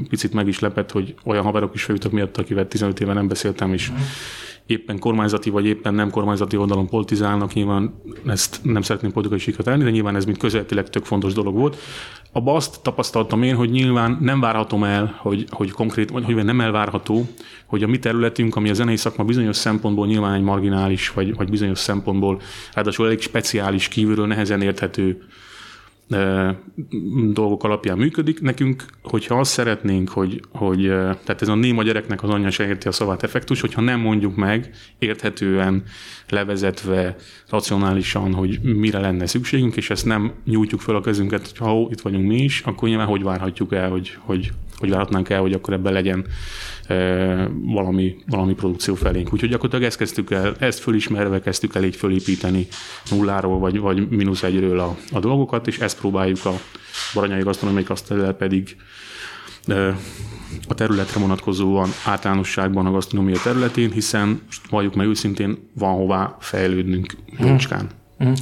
picit 0.09 0.33
meg 0.33 0.47
is 0.47 0.59
lepett, 0.59 0.91
hogy 0.91 1.15
olyan 1.23 1.43
haverok 1.43 1.73
is 1.73 1.83
feljutok 1.83 2.11
miatt, 2.11 2.37
akivel 2.37 2.67
15 2.67 2.99
éve 2.99 3.13
nem 3.13 3.27
beszéltem, 3.27 3.73
és 3.73 3.91
éppen 4.65 4.99
kormányzati 4.99 5.49
vagy 5.49 5.65
éppen 5.65 5.93
nem 5.93 6.09
kormányzati 6.09 6.57
oldalon 6.57 6.87
politizálnak, 6.87 7.53
nyilván 7.53 8.01
ezt 8.25 8.59
nem 8.63 8.81
szeretném 8.81 9.11
politikai 9.11 9.39
sikert 9.39 9.67
elni, 9.67 9.83
de 9.83 9.89
nyilván 9.89 10.15
ez 10.15 10.25
mint 10.25 10.37
közéletileg 10.37 10.89
tök 10.89 11.05
fontos 11.05 11.33
dolog 11.33 11.55
volt. 11.55 11.77
Abba 12.31 12.53
azt 12.53 12.81
tapasztaltam 12.81 13.43
én, 13.43 13.55
hogy 13.55 13.69
nyilván 13.69 14.17
nem 14.21 14.39
várhatom 14.39 14.83
el, 14.83 15.17
hogy, 15.21 15.45
hogy 15.49 15.71
konkrét, 15.71 16.09
vagy 16.09 16.23
hogy 16.23 16.35
nem 16.35 16.61
elvárható, 16.61 17.27
hogy 17.65 17.83
a 17.83 17.87
mi 17.87 17.99
területünk, 17.99 18.55
ami 18.55 18.69
a 18.69 18.73
zenei 18.73 18.97
szakma 18.97 19.23
bizonyos 19.23 19.55
szempontból 19.55 20.07
nyilván 20.07 20.33
egy 20.33 20.41
marginális, 20.41 21.09
vagy, 21.09 21.35
vagy 21.35 21.49
bizonyos 21.49 21.79
szempontból 21.79 22.41
ráadásul 22.73 23.05
elég 23.05 23.21
speciális, 23.21 23.87
kívülről 23.87 24.27
nehezen 24.27 24.61
érthető 24.61 25.21
dolgok 27.31 27.63
alapján 27.63 27.97
működik. 27.97 28.41
Nekünk, 28.41 28.85
hogyha 29.03 29.39
azt 29.39 29.51
szeretnénk, 29.51 30.09
hogy, 30.09 30.41
hogy 30.51 30.81
tehát 30.87 31.41
ez 31.41 31.47
a 31.47 31.55
néma 31.55 31.83
gyereknek 31.83 32.23
az 32.23 32.29
anyja 32.29 32.49
se 32.49 32.67
érti 32.67 32.87
a 32.87 32.91
szavát 32.91 33.23
effektus, 33.23 33.61
hogyha 33.61 33.81
nem 33.81 33.99
mondjuk 33.99 34.35
meg 34.35 34.69
érthetően, 34.99 35.83
levezetve, 36.29 37.15
racionálisan, 37.49 38.33
hogy 38.33 38.59
mire 38.61 38.99
lenne 38.99 39.25
szükségünk, 39.25 39.75
és 39.75 39.89
ezt 39.89 40.05
nem 40.05 40.31
nyújtjuk 40.45 40.81
fel 40.81 40.95
a 40.95 41.01
kezünket, 41.01 41.47
hogy 41.47 41.57
ha 41.57 41.75
ó, 41.75 41.87
itt 41.91 42.01
vagyunk 42.01 42.27
mi 42.27 42.43
is, 42.43 42.61
akkor 42.61 42.87
nyilván 42.87 43.07
hogy 43.07 43.23
várhatjuk 43.23 43.73
el, 43.73 43.89
hogy, 43.89 44.17
hogy, 44.19 44.51
hogy 44.77 44.89
várhatnánk 44.89 45.29
el, 45.29 45.41
hogy 45.41 45.53
akkor 45.53 45.73
ebben 45.73 45.93
legyen 45.93 46.25
valami, 47.63 48.15
valami 48.27 48.53
produkció 48.53 48.95
felénk. 48.95 49.33
Úgyhogy 49.33 49.49
gyakorlatilag 49.49 49.85
ezt 49.85 49.97
kezdtük 49.97 50.31
el, 50.31 50.55
ezt 50.59 50.79
fölismerve 50.79 51.39
kezdtük 51.39 51.75
el 51.75 51.83
így 51.83 51.95
fölépíteni 51.95 52.67
nulláról 53.09 53.59
vagy, 53.59 53.79
vagy 53.79 54.09
mínusz 54.09 54.43
egyről 54.43 54.79
a, 54.79 54.97
a 55.11 55.19
dolgokat, 55.19 55.67
és 55.67 55.79
ezt 55.79 55.99
próbáljuk 55.99 56.45
a 56.45 56.53
Baranyai 57.13 57.41
Gasztronómiai 57.41 57.83
Kasztellel 57.83 58.33
pedig 58.33 58.75
a 60.67 60.73
területre 60.73 61.19
vonatkozóan 61.19 61.89
általánosságban 62.05 62.85
a 62.85 62.91
gasztronómia 62.91 63.37
területén, 63.43 63.91
hiszen 63.91 64.41
valljuk 64.69 64.95
meg 64.95 65.07
őszintén, 65.07 65.57
van 65.73 65.93
hová 65.95 66.37
fejlődnünk 66.39 67.15
jócskán. 67.39 67.89
Mm 68.23 68.33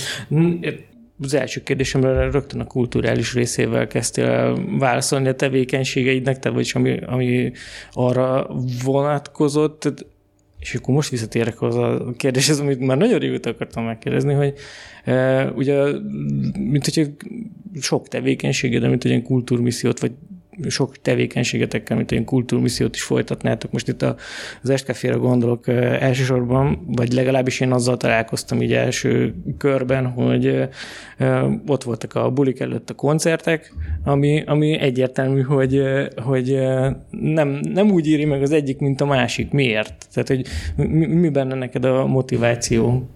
az 1.21 1.33
első 1.33 1.63
kérdésemre 1.63 2.31
rögtön 2.31 2.59
a 2.59 2.65
kulturális 2.65 3.33
részével 3.33 3.87
kezdtél 3.87 4.57
válaszolni 4.79 5.27
a 5.27 5.35
tevékenységeidnek, 5.35 6.39
te 6.39 6.49
vagyis 6.49 6.75
ami, 6.75 6.99
ami 7.05 7.51
arra 7.91 8.47
vonatkozott, 8.83 10.05
és 10.59 10.75
akkor 10.75 10.93
most 10.93 11.09
visszatérek 11.09 11.61
az 11.61 11.75
a 11.75 12.13
kérdéshez, 12.17 12.59
amit 12.59 12.79
már 12.79 12.97
nagyon 12.97 13.19
régóta 13.19 13.49
akartam 13.49 13.85
megkérdezni, 13.85 14.33
hogy 14.33 14.53
e, 15.03 15.45
ugye, 15.49 15.83
mint 16.57 16.85
hogyha 16.85 17.11
sok 17.81 18.07
tevékenységed, 18.07 18.89
mint 18.89 19.05
egy 19.05 19.23
kultúrmissziót, 19.23 19.99
vagy 19.99 20.11
sok 20.67 21.01
tevékenységetekkel, 21.01 21.97
mint 21.97 22.11
olyan 22.11 22.25
kultúrmissziót 22.25 22.95
is 22.95 23.03
folytatnátok. 23.03 23.71
Most 23.71 23.87
itt 23.87 24.01
az 24.01 24.69
Estkafére 24.69 25.13
gondolok 25.13 25.67
elsősorban, 25.67 26.85
vagy 26.87 27.13
legalábbis 27.13 27.59
én 27.59 27.71
azzal 27.71 27.97
találkoztam 27.97 28.61
így 28.61 28.73
első 28.73 29.33
körben, 29.57 30.07
hogy 30.07 30.69
ott 31.67 31.83
voltak 31.83 32.15
a 32.15 32.29
bulik 32.29 32.59
előtt 32.59 32.89
a 32.89 32.93
koncertek, 32.93 33.73
ami, 34.03 34.43
ami 34.45 34.79
egyértelmű, 34.79 35.41
hogy, 35.41 35.81
hogy 36.15 36.59
nem, 37.09 37.49
nem 37.73 37.91
úgy 37.91 38.07
írja 38.07 38.27
meg 38.27 38.41
az 38.41 38.51
egyik, 38.51 38.79
mint 38.79 39.01
a 39.01 39.05
másik. 39.05 39.51
Miért? 39.51 40.07
Tehát, 40.13 40.27
hogy 40.27 40.45
mi, 40.75 41.05
mi 41.05 41.29
benne 41.29 41.55
neked 41.55 41.85
a 41.85 42.05
motiváció? 42.05 43.09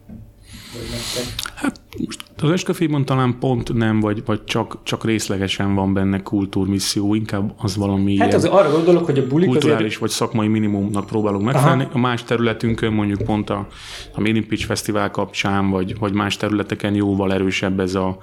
Hát 1.55 1.79
most 2.05 2.23
az 2.41 2.51
eskaféban 2.51 3.05
talán 3.05 3.39
pont 3.39 3.73
nem, 3.73 3.99
vagy, 3.99 4.23
vagy 4.25 4.43
csak, 4.43 4.77
csak 4.83 5.05
részlegesen 5.05 5.75
van 5.75 5.93
benne 5.93 6.21
kultúrmisszió, 6.21 7.13
inkább 7.13 7.53
az 7.57 7.75
valami 7.75 8.17
Hát 8.17 8.33
az, 8.33 8.45
arra 8.45 8.71
gondolok, 8.71 9.05
hogy 9.05 9.19
a 9.19 9.27
bulik 9.27 9.49
kulturális 9.49 9.85
azért... 9.85 9.99
vagy 9.99 10.09
szakmai 10.09 10.47
minimumnak 10.47 11.05
próbálunk 11.05 11.43
megfelelni. 11.43 11.83
Aha. 11.83 11.91
A 11.93 11.97
más 11.97 12.23
területünkön 12.23 12.93
mondjuk 12.93 13.21
pont 13.21 13.49
a, 13.49 13.67
a 14.13 14.21
Made 14.21 14.41
Pitch 14.41 14.65
Fesztivál 14.65 15.11
kapcsán, 15.11 15.69
vagy, 15.69 15.99
vagy 15.99 16.13
más 16.13 16.37
területeken 16.37 16.93
jóval 16.95 17.33
erősebb 17.33 17.79
ez 17.79 17.95
a, 17.95 18.17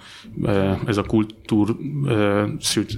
ez 0.86 0.96
a 0.96 1.02
kultúr, 1.02 1.76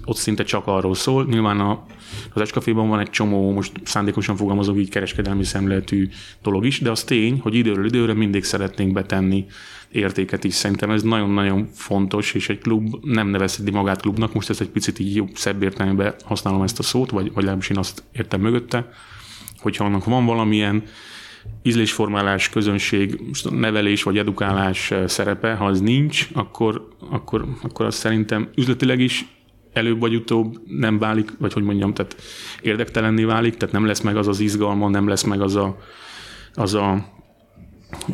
ott 0.05 0.17
szinte 0.17 0.43
csak 0.45 0.67
arról 0.67 0.95
szól. 0.95 1.25
Nyilván 1.25 1.61
a, 1.61 1.85
az 2.33 2.41
eskaféban 2.41 2.89
van 2.89 3.01
egy 3.01 3.11
csomó, 3.11 3.53
most 3.53 3.73
szándékosan 3.85 4.37
fogalmazok 4.37 4.79
így 4.79 4.91
kereskedelmi 4.91 5.45
szemléletű 5.45 6.09
dolog 6.43 6.67
is, 6.67 6.81
de 6.81 6.91
az 6.91 7.05
tény, 7.05 7.41
hogy 7.43 7.55
időről 7.55 7.87
időre 7.87 8.15
mindig 8.15 8.45
szeretnénk 8.45 8.93
betenni 8.93 9.47
értéket 9.95 10.45
is. 10.45 10.55
Szerintem 10.55 10.91
ez 10.91 11.03
nagyon-nagyon 11.03 11.69
fontos, 11.75 12.33
és 12.33 12.49
egy 12.49 12.59
klub 12.59 12.95
nem 13.03 13.29
nevezheti 13.29 13.71
magát 13.71 14.01
klubnak, 14.01 14.35
most 14.35 14.51
ez 14.51 14.61
egy 14.61 14.69
picit 14.69 14.99
így 14.99 15.15
jobb, 15.15 15.31
szebb 15.35 15.63
értelemben 15.63 16.15
használom 16.25 16.63
ezt 16.63 16.79
a 16.79 16.83
szót, 16.83 17.11
vagy, 17.11 17.27
vagy 17.27 17.35
legalábbis 17.35 17.69
én 17.69 17.79
azt 17.79 18.03
értem 18.13 18.41
mögötte, 18.41 18.93
hogyha 19.59 19.85
annak 19.85 20.05
van 20.05 20.27
valamilyen 20.27 20.83
ízlésformálás, 21.63 22.49
közönség, 22.49 23.21
nevelés 23.51 24.03
vagy 24.03 24.19
edukálás 24.19 24.91
eh, 24.91 25.09
szerepe, 25.09 25.55
ha 25.55 25.65
az 25.65 25.81
nincs, 25.81 26.29
akkor, 26.33 26.89
akkor, 27.11 27.47
akkor 27.63 27.87
az 27.87 27.95
szerintem 27.95 28.49
üzletileg 28.57 29.01
is 29.01 29.27
előbb 29.73 30.01
vagy 30.01 30.15
utóbb 30.15 30.61
nem 30.67 30.99
válik, 30.99 31.31
vagy 31.39 31.53
hogy 31.53 31.63
mondjam, 31.63 31.95
tehát 31.95 32.17
érdektelenné 32.63 33.25
válik, 33.25 33.57
tehát 33.57 33.75
nem 33.75 33.87
lesz 33.87 34.01
meg 34.01 34.17
az 34.17 34.29
az 34.29 34.41
izgalma, 34.41 34.89
nem 34.89 35.09
lesz 35.09 35.23
meg 35.23 35.41
az 35.41 35.57
a, 35.57 35.79
az 36.55 36.75
a 36.75 37.13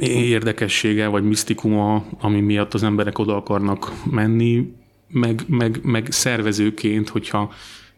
érdekessége 0.00 1.06
vagy 1.06 1.24
misztikuma, 1.24 2.04
ami 2.20 2.40
miatt 2.40 2.74
az 2.74 2.82
emberek 2.82 3.18
oda 3.18 3.36
akarnak 3.36 3.92
menni, 4.10 4.72
meg, 5.08 5.42
meg, 5.46 5.80
meg 5.82 6.06
szervezőként, 6.10 7.08
hogyha 7.08 7.52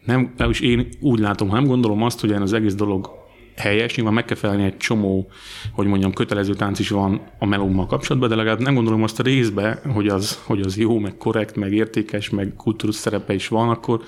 nem, 0.05 0.33
és 0.49 0.59
én 0.59 0.87
úgy 0.99 1.19
látom, 1.19 1.49
ha 1.49 1.55
nem 1.55 1.67
gondolom 1.67 2.03
azt, 2.03 2.19
hogy 2.19 2.31
az 2.31 2.53
egész 2.53 2.75
dolog 2.75 3.22
helyes, 3.55 3.95
nyilván 3.95 4.13
meg 4.13 4.25
kell 4.25 4.37
felelni 4.37 4.63
egy 4.63 4.77
csomó, 4.77 5.29
hogy 5.71 5.87
mondjam, 5.87 6.13
kötelező 6.13 6.53
tánc 6.53 6.79
is 6.79 6.89
van 6.89 7.21
a 7.39 7.45
melómmal 7.45 7.85
kapcsolatban, 7.85 8.29
de 8.29 8.35
legalább 8.35 8.59
nem 8.59 8.73
gondolom 8.73 9.03
azt 9.03 9.19
a 9.19 9.23
részbe, 9.23 9.81
hogy 9.93 10.07
az, 10.07 10.39
hogy 10.45 10.61
az 10.61 10.77
jó, 10.77 10.99
meg 10.99 11.17
korrekt, 11.17 11.55
meg 11.55 11.73
értékes, 11.73 12.29
meg 12.29 12.53
kultúrus 12.57 12.95
szerepe 12.95 13.33
is 13.33 13.47
van, 13.47 13.69
akkor, 13.69 14.01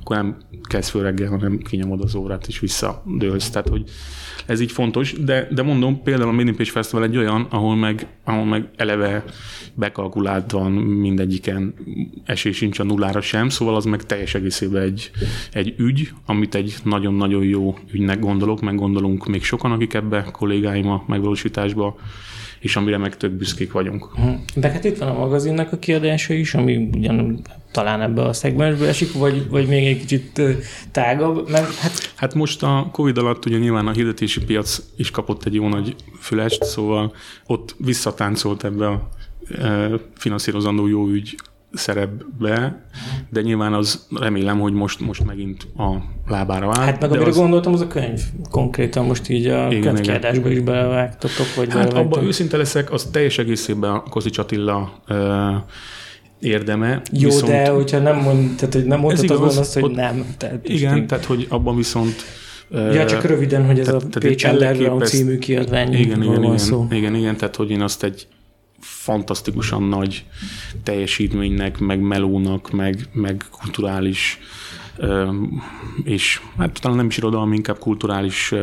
akkor 0.00 0.16
nem 0.16 0.36
kezd 0.68 0.90
föl 0.90 1.02
reggel, 1.02 1.28
hanem 1.28 1.58
kinyomod 1.58 2.00
az 2.00 2.14
órát 2.14 2.46
és 2.46 2.58
visszadőlsz. 2.58 3.50
Tehát, 3.50 3.68
hogy 3.68 3.90
ez 4.46 4.60
így 4.60 4.72
fontos, 4.72 5.12
de, 5.12 5.48
de 5.50 5.62
mondom, 5.62 6.02
például 6.02 6.28
a 6.28 6.32
Made 6.32 6.52
Page 6.52 6.70
Festival 6.70 7.04
egy 7.04 7.16
olyan, 7.16 7.46
ahol 7.50 7.76
meg, 7.76 8.06
ahol 8.24 8.44
meg 8.44 8.68
eleve 8.76 9.24
bekalkulált 9.74 10.50
van 10.50 10.72
mindegyiken, 10.72 11.74
esély 12.24 12.52
sincs 12.52 12.78
a 12.78 12.84
nullára 12.84 13.20
sem, 13.20 13.48
szóval 13.48 13.74
az 13.74 13.84
meg 13.84 14.06
teljes 14.06 14.34
egészében 14.34 14.82
egy, 14.82 15.10
egy 15.52 15.74
ügy, 15.78 16.10
amit 16.26 16.54
egy 16.54 16.74
nagyon-nagyon 16.84 17.44
jó 17.44 17.78
ügynek 17.92 18.18
gondolok, 18.18 18.60
meg 18.60 18.74
gondolunk 18.92 19.26
még 19.26 19.44
sokan, 19.44 19.72
akik 19.72 19.94
ebbe 19.94 20.26
kollégáim 20.32 20.88
a 20.88 21.04
megvalósításba 21.06 21.96
és 22.60 22.76
amire 22.76 22.98
meg 22.98 23.16
tök 23.16 23.30
büszkék 23.30 23.72
vagyunk. 23.72 24.08
Hm. 24.14 24.28
De 24.54 24.70
hát 24.70 24.84
itt 24.84 24.98
van 24.98 25.08
a 25.08 25.18
magazinnak 25.18 25.72
a 25.72 25.78
kiadása 25.78 26.34
is, 26.34 26.54
ami 26.54 26.76
ugyan 26.76 27.42
talán 27.72 28.00
ebbe 28.00 28.22
a 28.22 28.32
szegmensbe 28.32 28.86
esik, 28.86 29.12
vagy, 29.12 29.48
vagy 29.48 29.66
még 29.66 29.86
egy 29.86 29.98
kicsit 29.98 30.42
tágabb. 30.90 31.50
Mert 31.50 31.74
hát... 31.74 32.12
hát 32.14 32.34
most 32.34 32.62
a 32.62 32.88
Covid 32.92 33.18
alatt 33.18 33.46
ugye 33.46 33.58
nyilván 33.58 33.86
a 33.86 33.92
hirdetési 33.92 34.44
piac 34.44 34.82
is 34.96 35.10
kapott 35.10 35.44
egy 35.44 35.54
jó 35.54 35.68
nagy 35.68 35.94
fülest, 36.18 36.64
szóval 36.64 37.14
ott 37.46 37.74
visszatáncolt 37.78 38.64
ebbe 38.64 38.86
a 38.86 39.08
finanszírozandó 40.16 40.86
jó 40.86 41.08
ügy 41.08 41.36
szerepbe, 41.72 42.84
de 43.30 43.40
nyilván 43.40 43.72
az 43.72 44.06
remélem, 44.20 44.60
hogy 44.60 44.72
most, 44.72 45.00
most 45.00 45.24
megint 45.24 45.66
a 45.76 45.96
lábára 46.26 46.66
áll. 46.66 46.84
Hát 46.84 47.00
meg 47.00 47.10
amire 47.10 47.26
az... 47.26 47.36
gondoltam, 47.36 47.72
az 47.72 47.80
a 47.80 47.86
könyv. 47.86 48.20
Konkrétan 48.50 49.04
most 49.04 49.28
így 49.28 49.46
a 49.46 49.68
könyvkiadásba 49.68 50.50
is 50.50 50.60
belevágtatok, 50.60 51.54
vagy 51.56 51.72
Hát 51.72 51.92
abban 51.92 52.24
őszinte 52.24 52.56
leszek, 52.56 52.92
az 52.92 53.08
teljes 53.12 53.38
egészében 53.38 53.90
a 53.90 54.02
Kozics 54.02 54.38
Attila 54.38 55.02
érdeme. 56.40 57.02
Jó, 57.12 57.28
viszont... 57.28 57.52
de 57.52 57.68
hogyha 57.68 57.98
nem 57.98 58.16
mond, 58.16 58.56
tehát, 58.56 58.74
hogy 58.74 58.84
nem 58.84 59.00
mondhatod 59.00 59.38
volna 59.38 59.60
azt, 59.60 59.74
hogy 59.74 59.82
ott, 59.82 59.94
nem. 59.94 60.24
Tehát 60.36 60.68
igen, 60.68 60.96
így... 60.96 61.06
tehát 61.06 61.24
hogy 61.24 61.46
abban 61.48 61.76
viszont 61.76 62.24
Ja, 62.72 63.06
csak 63.06 63.24
röviden, 63.24 63.66
hogy 63.66 63.78
ez 63.78 63.86
tehát, 63.86 64.14
a 64.14 64.18
Pécs 64.18 64.44
Underground 64.44 65.06
című 65.06 65.38
kiadvány 65.38 65.92
igen, 65.92 66.22
igen, 66.22 66.42
igen, 66.42 66.58
szó. 66.58 66.86
igen, 66.90 67.14
igen, 67.14 67.36
tehát 67.36 67.56
hogy 67.56 67.70
én 67.70 67.80
azt 67.80 68.04
egy 68.04 68.26
fantasztikusan 68.80 69.82
nagy 69.82 70.26
teljesítménynek, 70.82 71.78
meg 71.78 72.00
melónak, 72.00 72.70
meg, 72.70 73.08
meg 73.12 73.44
kulturális 73.50 74.38
és 76.04 76.40
hát 76.58 76.80
talán 76.80 76.96
nem 76.96 77.06
is 77.06 77.16
irodalmi, 77.16 77.56
inkább 77.56 77.78
kulturális 77.78 78.54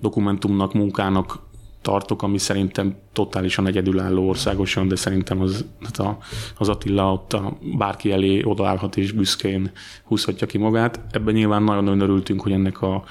dokumentumnak, 0.00 0.72
munkának 0.74 1.38
tartok, 1.82 2.22
ami 2.22 2.38
szerintem 2.38 2.96
totálisan 3.12 3.66
egyedülálló 3.66 4.28
országosan, 4.28 4.88
de 4.88 4.96
szerintem 4.96 5.40
az, 5.40 5.64
hát 5.84 5.98
a, 5.98 6.18
az 6.58 6.68
Attila 6.68 7.12
ott 7.12 7.32
a 7.32 7.58
bárki 7.78 8.12
elé 8.12 8.42
odaállhat 8.42 8.96
és 8.96 9.12
büszkén 9.12 9.70
húzhatja 10.04 10.46
ki 10.46 10.58
magát. 10.58 11.00
Ebben 11.10 11.34
nyilván 11.34 11.62
nagyon 11.62 12.00
örültünk, 12.00 12.42
hogy 12.42 12.52
ennek 12.52 12.82
a 12.82 13.04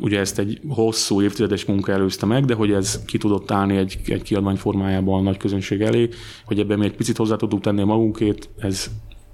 ugye 0.00 0.18
ezt 0.18 0.38
egy 0.38 0.60
hosszú 0.68 1.22
évtizedes 1.22 1.64
munka 1.64 1.92
előzte 1.92 2.26
meg, 2.26 2.44
de 2.44 2.54
hogy 2.54 2.72
ez 2.72 3.04
ki 3.04 3.18
tudott 3.18 3.50
állni 3.50 3.76
egy, 3.76 3.98
egy 4.06 4.22
kiadvány 4.22 4.56
formájában 4.56 5.20
a 5.20 5.22
nagy 5.22 5.36
közönség 5.36 5.80
elé, 5.80 6.08
hogy 6.44 6.58
ebben 6.58 6.78
mi 6.78 6.84
egy 6.84 6.96
picit 6.96 7.16
hozzá 7.16 7.36
tudunk 7.36 7.62
tenni 7.62 7.82
magunkét, 7.82 8.48
ez 8.58 8.90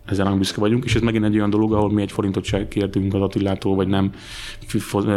ezzel 0.07 0.25
nagyon 0.25 0.39
büszke 0.39 0.61
vagyunk, 0.61 0.85
és 0.85 0.95
ez 0.95 1.01
megint 1.01 1.25
egy 1.25 1.37
olyan 1.37 1.51
dolog, 1.51 1.73
ahol 1.73 1.93
mi 1.93 2.03
egy 2.03 2.13
forintot 2.13 2.45
se 2.45 2.69
kértünk 2.69 3.15
az 3.15 3.21
Attilától, 3.21 3.75
vagy 3.75 3.89
nem 3.89 4.13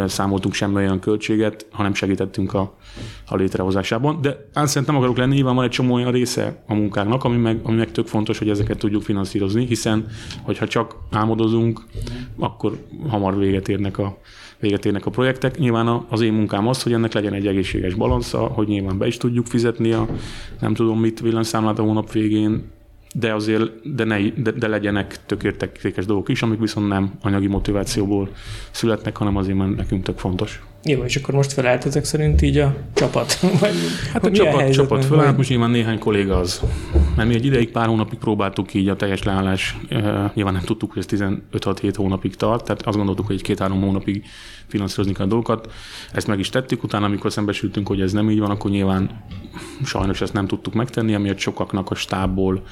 számoltunk 0.06 0.54
semmi 0.54 0.76
olyan 0.76 1.00
költséget, 1.00 1.66
hanem 1.72 1.94
segítettünk 1.94 2.54
a, 2.54 2.76
a 3.28 3.36
létrehozásában. 3.36 4.22
De 4.22 4.50
álszent 4.54 4.86
nem 4.86 4.96
akarok 4.96 5.18
lenni, 5.18 5.34
nyilván 5.36 5.56
van 5.56 5.64
egy 5.64 5.70
csomó 5.70 5.94
olyan 5.94 6.12
része 6.12 6.64
a 6.68 6.74
munkának, 6.74 7.24
ami 7.24 7.38
meg, 7.38 7.60
ami 7.64 7.76
meg 7.76 7.92
tök 7.92 8.08
fontos, 8.08 8.38
hogy 8.38 8.50
ezeket 8.50 8.78
tudjuk 8.78 9.02
finanszírozni, 9.02 9.66
hiszen 9.66 10.06
hogyha 10.42 10.68
csak 10.68 10.96
álmodozunk, 11.12 11.82
akkor 12.38 12.78
hamar 13.08 13.38
véget 13.38 13.68
érnek 13.68 13.98
a, 13.98 14.18
véget 14.60 14.86
érnek 14.86 15.06
a 15.06 15.10
projektek. 15.10 15.58
Nyilván 15.58 16.06
az 16.10 16.22
én 16.22 16.34
munkám 16.34 16.68
az, 16.68 16.84
hogy 16.84 16.94
ennek 16.94 17.14
legyen 17.14 17.34
egy 17.34 17.48
egészséges 17.48 17.94
balansza, 17.94 18.40
hogy 18.40 18.68
nyilván 18.68 18.98
be 18.98 19.08
is 19.08 19.18
tudjuk 19.18 19.46
fizetni 19.46 19.92
a 19.92 20.08
nem 20.60 20.74
tudom 20.74 21.00
mit 21.00 21.20
villanyszámlát 21.20 21.80
a 21.80 21.84
hónap 21.84 22.12
végén, 22.12 22.64
de 23.14 23.34
azért 23.34 23.94
de, 23.96 24.04
ne, 24.04 24.30
de, 24.30 24.52
de 24.52 24.68
legyenek 24.68 25.26
tök 25.26 25.44
értékes 25.44 26.06
dolgok 26.06 26.30
is, 26.30 26.42
amik 26.42 26.60
viszont 26.60 26.88
nem 26.88 27.14
anyagi 27.22 27.48
motivációból 27.48 28.30
születnek, 28.72 29.18
hanem 29.18 29.36
azért, 29.36 29.58
mert 29.58 29.76
nekünk 29.76 30.04
tök 30.04 30.18
fontos. 30.18 30.62
Jó, 30.84 31.04
és 31.04 31.16
akkor 31.16 31.34
most 31.34 31.54
felállt 31.54 31.86
ezek 31.86 32.06
szerint 32.06 32.42
így 32.42 32.58
a 32.58 32.76
csapat? 32.94 33.40
Vagy 33.60 33.76
hát 34.14 34.26
a 34.26 34.32
csapat, 34.32 34.72
csapat 34.72 35.06
felállt, 35.06 35.38
most 35.38 35.50
nyilván 35.50 35.70
néhány 35.70 36.00
kolléga 36.00 36.38
az. 36.38 36.62
Mert 37.16 37.28
mi 37.28 37.36
egy 37.36 37.46
ideig, 37.46 37.72
pár 37.72 37.88
hónapig 37.88 38.20
próbáltuk 38.20 38.74
így 38.74 38.90
a 38.90 38.96
teljes 38.96 39.24
leállás, 39.24 39.78
nyilván 40.34 40.54
nem 40.54 40.64
tudtuk, 40.66 40.94
hogy 40.94 41.06
ez 41.10 41.20
15-6-7 41.52 41.94
hónapig 41.96 42.36
tart, 42.36 42.64
tehát 42.64 42.82
azt 42.82 42.98
gondoltuk, 42.98 43.26
hogy 43.26 43.36
egy 43.36 43.42
két-három 43.42 43.82
hónapig 43.82 44.24
finanszírozni 44.68 45.14
kell 45.14 45.26
a 45.26 45.30
dolgokat. 45.30 45.72
Ezt 46.14 46.28
meg 46.28 46.40
is 46.40 46.50
tettük, 46.50 46.84
utána, 46.84 47.06
amikor 47.06 47.32
szembesültünk, 47.32 47.88
hogy 47.88 48.02
ez 48.02 48.12
nem 48.12 48.30
így 48.30 48.40
van, 48.40 48.50
akkor 48.50 48.72
nyilván 48.72 49.24
sajnos 49.84 50.22
ezt 50.22 50.34
nem 50.34 50.48
tudtuk 50.48 50.74
megtenni, 50.74 51.14
amiatt 51.14 51.38
sokaknak 51.38 51.92
a 51.92 51.96
stábból 51.96 52.64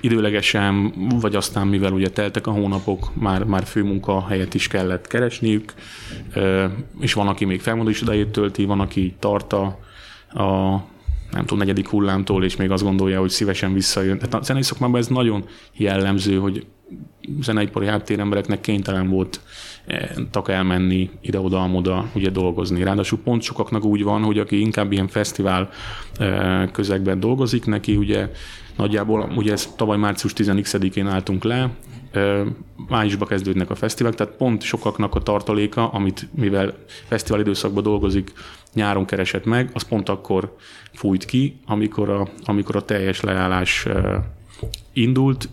időlegesen, 0.00 0.92
vagy 1.20 1.34
aztán 1.34 1.66
mivel 1.66 1.92
ugye 1.92 2.08
teltek 2.10 2.46
a 2.46 2.50
hónapok, 2.50 3.10
már, 3.14 3.44
már 3.44 3.64
főmunka 3.64 4.26
helyet 4.26 4.54
is 4.54 4.68
kellett 4.68 5.06
keresniük, 5.06 5.72
és 7.00 7.12
van, 7.12 7.28
aki 7.28 7.44
még 7.44 7.60
felmondó 7.60 7.90
idejét 8.00 8.28
tölti, 8.28 8.64
van, 8.64 8.80
aki 8.80 9.14
tart 9.18 9.52
a, 9.52 9.64
a 10.28 10.82
nem 11.30 11.42
tudom, 11.42 11.58
negyedik 11.58 11.88
hullámtól, 11.88 12.44
és 12.44 12.56
még 12.56 12.70
azt 12.70 12.82
gondolja, 12.82 13.20
hogy 13.20 13.30
szívesen 13.30 13.72
visszajön. 13.72 14.18
Tehát 14.18 14.34
a 14.34 14.42
zenei 14.42 14.62
szakmában 14.62 15.00
ez 15.00 15.06
nagyon 15.06 15.44
jellemző, 15.72 16.38
hogy 16.38 16.66
zeneipari 17.40 17.86
háttérembereknek 17.86 18.60
kénytelen 18.60 19.08
volt 19.08 19.40
tak 20.30 20.48
elmenni 20.48 21.10
ide-oda-amoda 21.20 22.10
ugye 22.14 22.30
dolgozni. 22.30 22.82
Ráadásul 22.82 23.18
pont 23.24 23.42
sokaknak 23.42 23.84
úgy 23.84 24.02
van, 24.02 24.22
hogy 24.22 24.38
aki 24.38 24.60
inkább 24.60 24.92
ilyen 24.92 25.08
fesztivál 25.08 25.70
közegben 26.72 27.20
dolgozik, 27.20 27.64
neki 27.64 27.96
ugye 27.96 28.30
Nagyjából 28.76 29.32
ugye 29.36 29.52
ez 29.52 29.72
tavaly 29.76 29.96
március 29.96 30.32
10-én 30.36 31.06
álltunk 31.06 31.44
le, 31.44 31.70
májusban 32.88 33.28
kezdődnek 33.28 33.70
a 33.70 33.74
fesztiválok, 33.74 34.18
tehát 34.18 34.36
pont 34.36 34.62
sokaknak 34.62 35.14
a 35.14 35.20
tartaléka, 35.20 35.88
amit 35.88 36.28
mivel 36.34 36.74
fesztivál 37.06 37.40
időszakban 37.40 37.82
dolgozik, 37.82 38.32
nyáron 38.72 39.04
keresett 39.04 39.44
meg, 39.44 39.70
az 39.72 39.82
pont 39.82 40.08
akkor 40.08 40.56
fújt 40.92 41.24
ki, 41.24 41.56
amikor 41.66 42.10
a, 42.10 42.28
amikor 42.44 42.76
a 42.76 42.84
teljes 42.84 43.20
leállás 43.20 43.86
indult, 44.92 45.48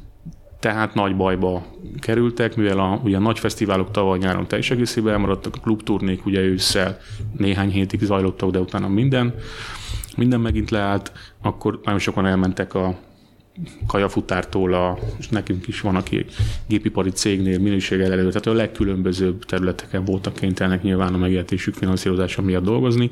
tehát 0.59 0.93
nagy 0.93 1.15
bajba 1.15 1.65
kerültek, 1.99 2.55
mivel 2.55 2.79
a, 2.79 2.99
ugye 3.03 3.17
a 3.17 3.19
nagy 3.19 3.39
fesztiválok 3.39 3.91
tavaly 3.91 4.17
nyáron 4.17 4.47
teljes 4.47 4.71
egészében 4.71 5.13
elmaradtak, 5.13 5.55
a 5.55 5.61
klubturnék 5.61 6.25
ugye 6.25 6.39
ősszel 6.39 6.97
néhány 7.37 7.71
hétig 7.71 8.01
zajlottak, 8.01 8.51
de 8.51 8.59
utána 8.59 8.87
minden 8.87 9.33
minden 10.17 10.39
megint 10.39 10.69
leállt, 10.69 11.11
akkor 11.41 11.79
nagyon 11.83 11.99
sokan 11.99 12.25
elmentek 12.25 12.73
a 12.73 12.95
kajafutártól, 13.87 14.73
a, 14.73 14.97
és 15.19 15.29
nekünk 15.29 15.67
is 15.67 15.81
van, 15.81 15.95
aki 15.95 16.25
gépipari 16.67 17.09
cégnél 17.09 17.59
minőségelelő, 17.59 18.27
tehát 18.27 18.45
a 18.45 18.53
legkülönbözőbb 18.53 19.45
területeken 19.45 20.05
voltak 20.05 20.33
kénytelenek 20.33 20.83
nyilván 20.83 21.13
a 21.13 21.17
megélhetésük 21.17 21.73
finanszírozása 21.73 22.41
miatt 22.41 22.63
dolgozni, 22.63 23.09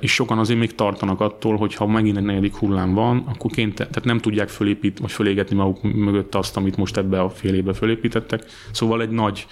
és 0.00 0.12
sokan 0.12 0.38
azért 0.38 0.58
még 0.58 0.74
tartanak 0.74 1.20
attól, 1.20 1.56
hogy 1.56 1.74
ha 1.74 1.86
megint 1.86 2.16
egy 2.16 2.24
negyedik 2.24 2.54
hullám 2.54 2.94
van, 2.94 3.24
akkor 3.28 3.50
kénytel, 3.50 3.88
tehát 3.88 4.04
nem 4.04 4.18
tudják 4.18 4.48
fölépít, 4.48 4.98
vagy 4.98 5.12
fölégetni 5.12 5.56
maguk 5.56 5.82
mögött 5.82 6.34
azt, 6.34 6.56
amit 6.56 6.76
most 6.76 6.96
ebbe 6.96 7.20
a 7.20 7.30
fél 7.30 7.54
évbe 7.54 7.72
fölépítettek. 7.72 8.44
Szóval 8.72 9.02
egy 9.02 9.10
nagy 9.10 9.46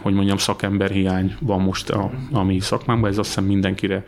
hogy 0.00 0.14
mondjam, 0.14 0.36
szakemberhiány 0.36 1.36
van 1.40 1.60
most 1.60 1.90
a, 1.90 2.10
a 2.32 2.42
mi 2.42 2.60
szakmánkban, 2.60 3.10
ez 3.10 3.18
azt 3.18 3.28
hiszem 3.28 3.44
mindenkire 3.44 4.04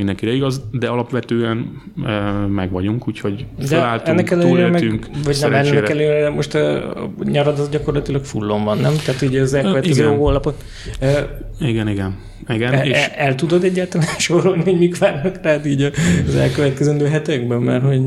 mindenkire 0.00 0.32
igaz, 0.32 0.62
de 0.70 0.88
alapvetően 0.88 1.82
e, 2.04 2.10
meg 2.46 2.70
vagyunk, 2.70 3.08
úgyhogy 3.08 3.46
felálltunk, 3.58 4.08
ennek 4.08 4.30
ellenére 4.30 4.68
meg, 4.68 5.10
vagy 5.24 5.36
nem 5.40 5.54
ennek 5.54 5.90
ellenére 5.90 6.30
most 6.30 6.54
a 6.54 7.10
nyarad 7.22 7.58
az 7.58 7.68
gyakorlatilag 7.68 8.24
fullon 8.24 8.64
van, 8.64 8.78
nem? 8.78 8.92
Tehát 9.04 9.22
ugye 9.22 9.40
az 9.40 9.54
elkövetkező 9.54 10.06
hónapot. 10.06 10.64
E, 11.00 11.38
igen, 11.60 11.88
igen. 11.88 12.28
Igen, 12.48 12.74
el, 12.74 12.86
és... 12.86 12.96
el, 12.96 13.10
el 13.26 13.34
tudod 13.34 13.64
egyáltalán 13.64 14.06
sorolni, 14.18 14.62
hogy 14.62 14.78
mik 14.78 14.98
várnak 14.98 15.38
rád 15.42 15.66
így 15.66 15.92
az 16.26 16.34
elkövetkezendő 16.34 17.06
hetekben? 17.06 17.60
Mert, 17.60 17.84
hogy, 17.84 18.00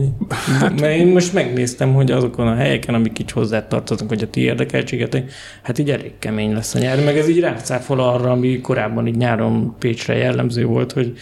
hát, 0.60 0.80
mert 0.80 0.96
én 0.96 1.08
most 1.08 1.34
megnéztem, 1.34 1.94
hogy 1.94 2.12
azokon 2.12 2.48
a 2.48 2.56
helyeken, 2.56 2.96
amik 2.96 3.20
így 3.20 3.32
hozzá 3.32 3.68
tartoznak, 3.68 4.10
hogy 4.10 4.24
a 4.24 4.30
ti 4.30 4.42
érdekeltségetek, 4.42 5.32
hát 5.62 5.78
így 5.78 5.90
elég 5.90 6.12
kemény 6.20 6.54
lesz 6.54 6.76
a 6.76 6.80
nyár, 6.80 7.04
meg 7.04 7.18
ez 7.18 7.30
így 7.30 7.40
rácáfol 7.40 8.00
arra, 8.00 8.32
ami 8.32 8.62
korábban 8.62 9.08
így 9.08 9.18
nyáron 9.18 9.76
Pécsre 9.80 10.18
jellemző 10.18 10.66
volt, 10.66 10.92
hogy 10.92 11.14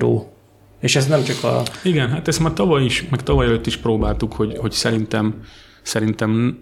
zéró. 0.00 0.32
És 0.80 0.96
ez 0.96 1.06
nem 1.06 1.22
csak 1.22 1.44
a... 1.44 1.62
Igen, 1.82 2.08
hát 2.08 2.28
ezt 2.28 2.40
már 2.40 2.52
tavaly 2.52 2.84
is, 2.84 3.08
meg 3.10 3.22
tavaly 3.22 3.46
előtt 3.46 3.66
is 3.66 3.76
próbáltuk, 3.76 4.32
hogy, 4.32 4.58
hogy 4.58 4.72
szerintem 4.72 5.42
Szerintem, 5.82 6.58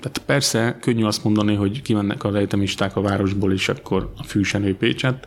tehát 0.00 0.22
persze 0.26 0.76
könnyű 0.80 1.04
azt 1.04 1.24
mondani, 1.24 1.54
hogy 1.54 1.82
kimennek 1.82 2.24
az 2.24 2.34
egyetemisták 2.34 2.96
a 2.96 3.00
városból, 3.00 3.52
és 3.52 3.68
akkor 3.68 4.12
a 4.16 4.22
fűsenő 4.22 4.76
Pécset, 4.76 5.26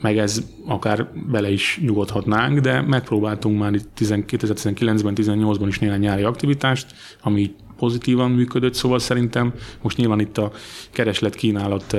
meg 0.00 0.18
ez 0.18 0.42
akár 0.66 1.08
bele 1.30 1.50
is 1.50 1.80
nyugodhatnánk, 1.82 2.58
de 2.58 2.80
megpróbáltunk 2.80 3.58
már 3.58 3.74
itt 3.74 3.98
2019-ben, 3.98 5.14
18-ban 5.16 5.64
is 5.66 5.78
néhány 5.78 6.00
nyári 6.00 6.22
aktivitást, 6.22 6.86
ami 7.22 7.54
pozitívan 7.78 8.30
működött, 8.30 8.74
szóval 8.74 8.98
szerintem 8.98 9.52
most 9.82 9.96
nyilván 9.96 10.20
itt 10.20 10.38
a 10.38 10.52
kereslet-kínálat 10.90 11.96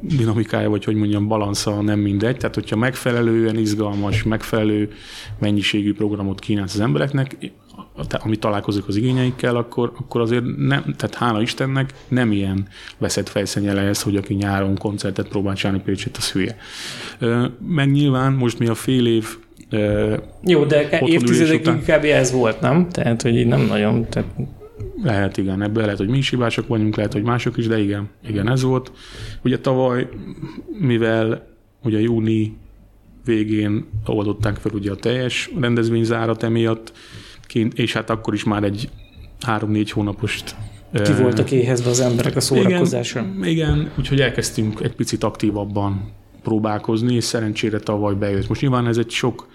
dinamikája, 0.00 0.70
vagy 0.70 0.84
hogy 0.84 0.94
mondjam, 0.94 1.28
balansza 1.28 1.80
nem 1.80 1.98
mindegy, 1.98 2.36
tehát 2.36 2.54
hogyha 2.54 2.76
megfelelően 2.76 3.56
izgalmas, 3.56 4.22
megfelelő 4.22 4.92
mennyiségű 5.38 5.94
programot 5.94 6.40
kínálsz 6.40 6.74
az 6.74 6.80
embereknek, 6.80 7.36
ami 8.10 8.36
találkozik 8.36 8.88
az 8.88 8.96
igényeikkel, 8.96 9.56
akkor, 9.56 9.92
akkor 9.98 10.20
azért 10.20 10.44
nem, 10.56 10.94
tehát 10.96 11.14
hála 11.14 11.42
Istennek 11.42 11.92
nem 12.08 12.32
ilyen 12.32 12.66
veszett 12.98 13.28
fejszennyele 13.28 13.80
ez, 13.80 14.02
hogy 14.02 14.16
aki 14.16 14.34
nyáron 14.34 14.76
koncertet 14.76 15.28
próbál 15.28 15.54
csinálni 15.54 15.82
Pécsét, 15.84 16.16
az 16.16 16.32
hülye. 16.32 16.56
Meg 17.68 17.90
nyilván 17.90 18.32
most 18.32 18.58
mi 18.58 18.66
a 18.66 18.74
fél 18.74 19.06
év 19.06 19.26
Jó, 20.42 20.64
de 20.64 21.00
évtizedekig 21.04 21.60
után... 21.60 21.98
kb. 21.98 22.04
ez 22.04 22.32
volt, 22.32 22.60
nem? 22.60 22.88
Tehát, 22.88 23.22
hogy 23.22 23.36
így 23.36 23.46
nem 23.46 23.60
nagyon... 23.60 24.08
Tehát... 24.08 24.28
Lehet, 25.02 25.36
igen, 25.36 25.62
ebből 25.62 25.82
lehet, 25.82 25.98
hogy 25.98 26.08
mi 26.08 26.18
is 26.18 26.30
hibások 26.30 26.68
vagyunk, 26.68 26.96
lehet, 26.96 27.12
hogy 27.12 27.22
mások 27.22 27.56
is, 27.56 27.66
de 27.66 27.78
igen, 27.78 28.08
igen, 28.28 28.48
ez 28.48 28.62
volt. 28.62 28.92
Ugye 29.42 29.58
tavaly, 29.58 30.08
mivel 30.78 31.56
ugye 31.82 32.00
júni 32.00 32.56
végén 33.24 33.88
oldották 34.06 34.56
fel 34.56 34.72
ugye 34.74 34.90
a 34.90 34.96
teljes 34.96 35.50
rendezvényzárat 35.60 36.42
emiatt, 36.42 36.92
kint, 37.42 37.78
és 37.78 37.92
hát 37.92 38.10
akkor 38.10 38.34
is 38.34 38.44
már 38.44 38.64
egy 38.64 38.88
három-négy 39.40 39.90
hónapost 39.90 40.54
ki 41.04 41.12
voltak 41.12 41.50
éhezve 41.50 41.90
az 41.90 42.00
emberek 42.00 42.36
a 42.36 42.40
szórakozásra. 42.40 43.20
Igen, 43.20 43.44
igen, 43.44 43.90
úgyhogy 43.98 44.20
elkezdtünk 44.20 44.80
egy 44.80 44.94
picit 44.94 45.24
aktívabban 45.24 46.12
próbálkozni, 46.42 47.14
és 47.14 47.24
szerencsére 47.24 47.78
tavaly 47.78 48.14
bejött. 48.14 48.48
Most 48.48 48.60
nyilván 48.60 48.86
ez 48.86 48.96
egy 48.96 49.10
sok 49.10 49.48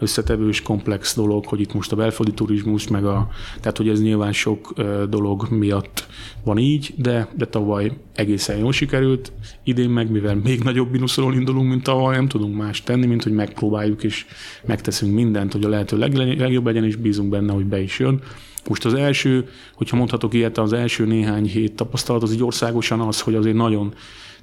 összetevős, 0.00 0.62
komplex 0.62 1.16
dolog, 1.16 1.44
hogy 1.44 1.60
itt 1.60 1.74
most 1.74 1.92
a 1.92 1.96
belföldi 1.96 2.32
turizmus, 2.32 2.88
meg 2.88 3.04
a, 3.04 3.28
tehát 3.60 3.76
hogy 3.76 3.88
ez 3.88 4.02
nyilván 4.02 4.32
sok 4.32 4.72
dolog 5.08 5.48
miatt 5.50 6.06
van 6.44 6.58
így, 6.58 6.94
de, 6.96 7.28
de 7.36 7.46
tavaly 7.46 7.92
egészen 8.14 8.58
jól 8.58 8.72
sikerült. 8.72 9.32
Idén 9.64 9.90
meg, 9.90 10.10
mivel 10.10 10.34
még 10.34 10.62
nagyobb 10.62 10.90
mínuszról 10.90 11.34
indulunk, 11.34 11.68
mint 11.68 11.82
tavaly, 11.82 12.16
nem 12.16 12.28
tudunk 12.28 12.56
más 12.56 12.82
tenni, 12.82 13.06
mint 13.06 13.22
hogy 13.22 13.32
megpróbáljuk 13.32 14.02
és 14.02 14.26
megteszünk 14.66 15.14
mindent, 15.14 15.52
hogy 15.52 15.64
a 15.64 15.68
lehető 15.68 15.98
legjobb 15.98 16.64
legyen, 16.64 16.84
és 16.84 16.96
bízunk 16.96 17.30
benne, 17.30 17.52
hogy 17.52 17.66
be 17.66 17.80
is 17.80 17.98
jön. 17.98 18.20
Most 18.68 18.84
az 18.84 18.94
első, 18.94 19.48
hogyha 19.74 19.96
mondhatok 19.96 20.34
ilyet, 20.34 20.58
az 20.58 20.72
első 20.72 21.04
néhány 21.06 21.44
hét 21.44 21.74
tapasztalat 21.74 22.22
az 22.22 22.32
így 22.32 22.42
országosan 22.42 23.00
az, 23.00 23.20
hogy 23.20 23.34
azért 23.34 23.56
nagyon 23.56 23.94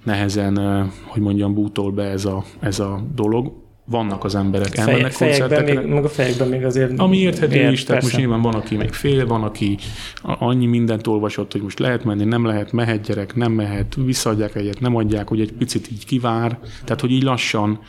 nehezen, 0.03 0.57
hogy 1.05 1.21
mondjam, 1.21 1.53
bútol 1.53 1.91
be 1.91 2.03
ez 2.03 2.25
a, 2.25 2.43
ez 2.59 2.79
a 2.79 3.05
dolog 3.15 3.51
vannak 3.89 4.23
az 4.23 4.35
emberek, 4.35 4.73
Fej, 4.73 4.83
elmennek 4.83 5.13
koncertekre. 5.13 5.79
Még, 5.79 5.89
meg 5.89 6.03
a 6.03 6.09
fejekben 6.09 6.47
még 6.47 6.65
azért... 6.65 6.99
Ami 6.99 7.17
érthető 7.17 7.55
ért, 7.55 7.71
is, 7.71 7.83
tehát 7.83 8.01
persze. 8.01 8.17
most 8.17 8.17
nyilván 8.17 8.51
van, 8.51 8.61
aki 8.61 8.75
még 8.75 8.93
fél, 8.93 9.27
van, 9.27 9.43
aki 9.43 9.77
annyi 10.21 10.65
mindent 10.65 11.07
olvasott, 11.07 11.51
hogy 11.51 11.61
most 11.61 11.79
lehet 11.79 12.03
menni, 12.03 12.23
nem 12.23 12.45
lehet, 12.45 12.71
mehet 12.71 13.01
gyerek, 13.01 13.35
nem 13.35 13.51
mehet, 13.51 13.95
visszaadják 13.95 14.55
egyet, 14.55 14.79
nem 14.79 14.95
adják, 14.95 15.27
hogy 15.27 15.41
egy 15.41 15.53
picit 15.53 15.91
így 15.91 16.05
kivár, 16.05 16.59
tehát 16.83 17.01
hogy 17.01 17.11
így 17.11 17.23
lassan 17.23 17.79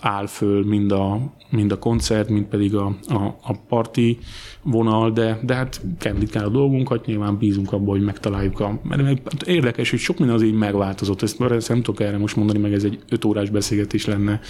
áll 0.00 0.26
föl 0.26 0.64
mind 0.64 0.92
a, 0.92 1.34
mind 1.50 1.72
a 1.72 1.78
koncert, 1.78 2.28
mind 2.28 2.44
pedig 2.44 2.74
a, 2.74 2.96
a, 3.06 3.36
a 3.42 3.56
parti 3.68 4.18
vonal, 4.62 5.10
de, 5.10 5.40
de 5.42 5.54
hát 5.54 5.80
kell 5.98 6.44
a 6.44 6.48
dolgunkat, 6.48 7.06
nyilván 7.06 7.38
bízunk 7.38 7.72
abban, 7.72 7.88
hogy 7.88 8.04
megtaláljuk 8.04 8.60
a... 8.60 8.80
Mert 8.82 9.42
érdekes, 9.42 9.90
hogy 9.90 9.98
sok 9.98 10.18
minden 10.18 10.36
az 10.36 10.42
így 10.42 10.54
megváltozott, 10.54 11.22
ezt, 11.22 11.40
ezt 11.40 11.68
nem 11.68 11.82
tudok 11.82 12.00
erre 12.00 12.18
most 12.18 12.36
mondani, 12.36 12.58
meg 12.58 12.72
ez 12.72 12.84
egy 12.84 12.98
öt 13.08 13.24
órás 13.24 13.50
beszélgetés 13.50 14.06
lenne, 14.06 14.40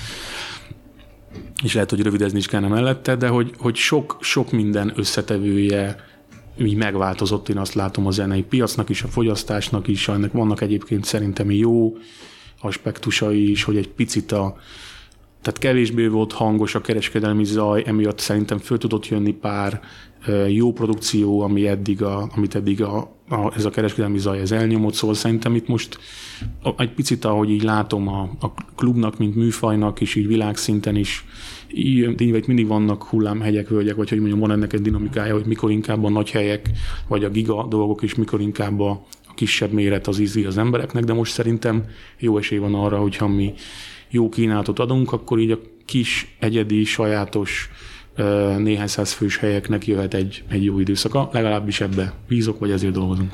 és 1.63 1.75
lehet, 1.75 1.91
hogy 1.91 2.03
rövidezni 2.03 2.39
is 2.39 2.47
kellene 2.47 2.75
mellette, 2.75 3.17
de 3.17 3.29
hogy, 3.29 3.53
hogy 3.59 3.75
sok, 3.75 4.17
sok 4.21 4.51
minden 4.51 4.93
összetevője 4.97 5.97
így 6.59 6.77
megváltozott, 6.77 7.49
én 7.49 7.59
azt 7.59 7.75
látom 7.75 8.07
a 8.07 8.11
zenei 8.11 8.43
piacnak 8.43 8.89
is, 8.89 9.03
a 9.03 9.09
fogyasztásnak 9.09 9.89
is, 9.89 10.09
ennek 10.09 10.33
vannak 10.33 10.61
egyébként 10.61 11.05
szerintem 11.05 11.51
jó 11.51 11.97
aspektusai 12.61 13.51
is, 13.51 13.63
hogy 13.63 13.77
egy 13.77 13.89
picit 13.89 14.33
a, 14.33 14.57
tehát 15.43 15.61
kevésbé 15.61 16.07
volt 16.07 16.33
hangos 16.33 16.75
a 16.75 16.81
kereskedelmi 16.81 17.45
zaj, 17.45 17.83
emiatt 17.87 18.19
szerintem 18.19 18.59
föl 18.59 18.79
tudott 18.79 19.09
jönni 19.09 19.33
pár 19.33 19.81
jó 20.49 20.73
produkció, 20.73 21.41
ami 21.41 21.67
eddig 21.67 22.03
a, 22.03 22.31
amit 22.37 22.55
eddig 22.55 22.83
a, 22.83 22.97
a, 23.29 23.53
ez 23.57 23.65
a 23.65 23.71
kereskedelmi 23.71 24.19
zaj 24.19 24.41
ez 24.41 24.53
elnyomott, 24.53 24.95
szóval 24.95 25.17
szerintem 25.17 25.55
itt 25.55 25.69
most 25.69 25.99
egy 26.77 26.93
picit, 26.93 27.25
ahogy 27.25 27.51
így 27.51 27.63
látom 27.63 28.09
a, 28.09 28.31
a 28.41 28.55
klubnak, 28.77 29.19
mint 29.19 29.35
műfajnak, 29.35 30.01
és 30.01 30.15
így 30.15 30.27
világszinten 30.27 30.97
is, 30.97 31.25
így, 31.75 32.21
így 32.21 32.47
mindig 32.47 32.67
vannak 32.67 33.05
hullámhegyek, 33.05 33.69
völgyek, 33.69 33.97
vagy 33.97 34.09
hogy 34.09 34.19
mondjam, 34.19 34.41
van 34.41 34.51
ennek 34.51 34.73
egy 34.73 34.83
dinamikája, 34.83 35.35
hogy 35.35 35.47
mikor 35.47 35.71
inkább 35.71 36.05
a 36.05 36.09
nagy 36.11 36.31
helyek, 36.31 36.71
vagy 37.09 37.25
a 37.25 37.31
giga 37.31 37.67
dolgok, 37.67 38.03
és 38.03 38.15
mikor 38.15 38.41
inkább 38.41 38.81
a, 38.81 39.07
kisebb 39.35 39.73
méret 39.73 40.07
az 40.07 40.19
ízi 40.19 40.45
az 40.45 40.59
embereknek, 40.59 41.05
de 41.05 41.13
most 41.13 41.33
szerintem 41.33 41.85
jó 42.19 42.39
esély 42.39 42.59
van 42.59 42.75
arra, 42.75 42.99
hogyha 42.99 43.29
mi 43.29 43.55
jó 44.11 44.29
kínálatot 44.29 44.79
adunk, 44.79 45.13
akkor 45.13 45.39
így 45.39 45.51
a 45.51 45.59
kis, 45.85 46.37
egyedi, 46.41 46.85
sajátos 46.85 47.71
néhány 48.59 48.87
száz 48.87 49.13
fős 49.13 49.37
helyeknek 49.37 49.87
jöhet 49.87 50.15
egy, 50.15 50.45
egy 50.49 50.65
jó 50.65 50.79
időszaka, 50.79 51.29
legalábbis 51.33 51.81
ebbe 51.81 52.13
bízok, 52.29 52.59
vagy 52.59 52.71
ezért 52.71 52.93
dolgozunk. 52.93 53.33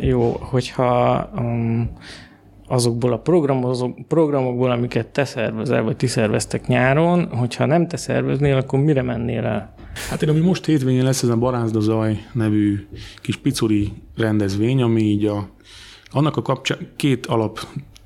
Jó, 0.00 0.30
hogyha 0.40 1.30
um, 1.36 1.90
azokból 2.66 3.12
a 3.12 3.22
programokból, 4.08 4.70
amiket 4.70 5.06
te 5.06 5.24
szervezel, 5.24 5.82
vagy 5.82 5.96
ti 5.96 6.06
szerveztek 6.06 6.66
nyáron, 6.66 7.26
hogyha 7.26 7.66
nem 7.66 7.88
te 7.88 7.96
szerveznél, 7.96 8.56
akkor 8.56 8.78
mire 8.78 9.02
mennél 9.02 9.44
el? 9.44 9.74
Hát 10.10 10.22
én, 10.22 10.28
ami 10.28 10.40
most 10.40 10.64
hétvégén 10.64 11.04
lesz, 11.04 11.22
ez 11.22 11.28
a 11.28 11.36
Barázda 11.36 11.80
Zaj 11.80 12.24
nevű 12.32 12.86
kis 13.22 13.36
picuri 13.36 13.92
rendezvény, 14.16 14.82
ami 14.82 15.02
így 15.02 15.24
a, 15.24 15.48
annak 16.10 16.36
a 16.36 16.42
kapcsán 16.42 16.78
két 16.96 17.26
alap 17.26 17.58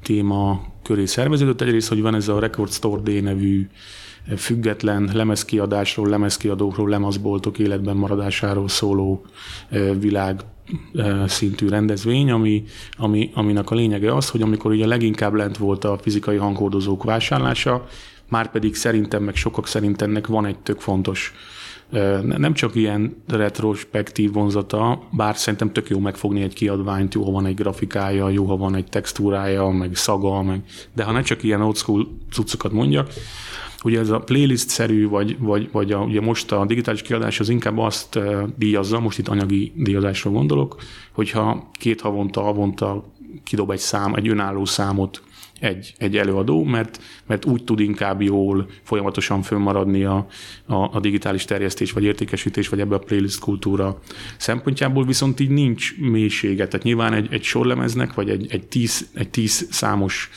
téma 0.03 0.61
köré 0.89 1.07
szerveződött. 1.07 1.61
Egyrészt, 1.61 1.89
hogy 1.89 2.01
van 2.01 2.15
ez 2.15 2.29
a 2.29 2.39
Record 2.39 2.73
Store 2.73 3.01
Day 3.03 3.21
nevű 3.21 3.69
eh, 4.27 4.37
független 4.37 5.11
lemezkiadásról, 5.13 6.09
lemezkiadókról, 6.09 6.89
lemezboltok 6.89 7.59
életben 7.59 7.97
maradásáról 7.97 8.69
szóló 8.69 9.25
eh, 9.69 9.91
világ 10.01 10.41
eh, 10.95 11.29
szintű 11.29 11.69
rendezvény, 11.69 12.31
ami, 12.31 12.65
ami, 12.97 13.31
aminek 13.35 13.71
a 13.71 13.75
lényege 13.75 14.15
az, 14.15 14.29
hogy 14.29 14.43
amikor 14.43 14.71
ugye 14.71 14.87
leginkább 14.87 15.35
lent 15.35 15.57
volt 15.57 15.85
a 15.85 15.99
fizikai 16.03 16.37
hanghordozók 16.37 17.05
vásárlása, 17.05 17.87
már 18.29 18.51
pedig 18.51 18.75
szerintem, 18.75 19.23
meg 19.23 19.37
sokak 19.37 19.67
szerint 19.67 20.03
ennek 20.03 20.27
van 20.27 20.47
egy 20.47 20.59
tök 20.59 20.81
fontos 20.81 21.33
nem 22.21 22.55
csak 22.55 22.75
ilyen 22.75 23.23
retrospektív 23.29 24.33
vonzata, 24.33 25.03
bár 25.11 25.37
szerintem 25.37 25.73
tök 25.73 25.89
jó 25.89 25.99
megfogni 25.99 26.43
egy 26.43 26.55
kiadványt, 26.55 27.15
jó, 27.15 27.25
ha 27.25 27.31
van 27.31 27.47
egy 27.47 27.55
grafikája, 27.55 28.29
jó, 28.29 28.45
ha 28.45 28.57
van 28.57 28.75
egy 28.75 28.87
textúrája, 28.87 29.69
meg 29.69 29.95
szaga, 29.95 30.43
meg, 30.43 30.63
de 30.95 31.03
ha 31.03 31.13
ne 31.13 31.23
csak 31.23 31.43
ilyen 31.43 31.63
old 31.63 31.77
school 31.77 32.09
cuccokat 32.31 32.73
mondjak, 32.73 33.11
Ugye 33.85 33.99
ez 33.99 34.11
a 34.11 34.19
playlist-szerű, 34.19 35.09
vagy, 35.09 35.39
vagy, 35.39 35.69
vagy 35.73 35.93
a, 35.93 35.99
ugye 35.99 36.21
most 36.21 36.53
a 36.53 36.67
digitális 36.67 37.03
kiadás 37.03 37.41
az 37.41 37.49
inkább 37.49 37.79
azt 37.79 38.19
díjazza, 38.57 39.01
most 39.01 39.19
itt 39.19 39.29
anyagi 39.29 39.73
díjazásra 39.77 40.31
gondolok, 40.31 40.77
hogyha 41.13 41.69
két 41.73 42.01
havonta, 42.01 42.41
havonta 42.41 43.05
kidob 43.45 43.71
egy 43.71 43.79
szám, 43.79 44.15
egy 44.15 44.29
önálló 44.29 44.65
számot 44.65 45.23
egy, 45.61 45.95
egy 45.99 46.17
előadó, 46.17 46.65
mert, 46.65 47.03
mert 47.27 47.45
úgy 47.45 47.65
tud 47.65 47.81
inkább 47.81 48.23
jól 48.23 48.67
folyamatosan 48.83 49.43
fönnmaradni 49.43 50.05
a, 50.05 50.27
a, 50.67 50.75
a 50.75 51.01
digitális 51.01 51.45
terjesztés, 51.45 51.93
vagy 51.93 52.05
értékesítés, 52.05 52.69
vagy 52.69 52.81
ebbe 52.81 52.95
a 52.95 52.99
playlist 52.99 53.41
kultúra 53.41 53.99
szempontjából, 54.37 55.05
viszont 55.05 55.41
így 55.41 55.51
nincs 55.51 55.99
mélysége. 55.99 56.69
Tehát 56.69 56.87
nyilván 56.87 57.13
egy, 57.13 57.29
egy 57.31 57.43
sorlemeznek, 57.43 58.15
vagy 58.15 58.31
egy, 58.31 58.47
egy, 58.51 58.67
tíz, 58.67 59.11
egy 59.15 59.29
tíz 59.29 59.67
számos 59.71 60.31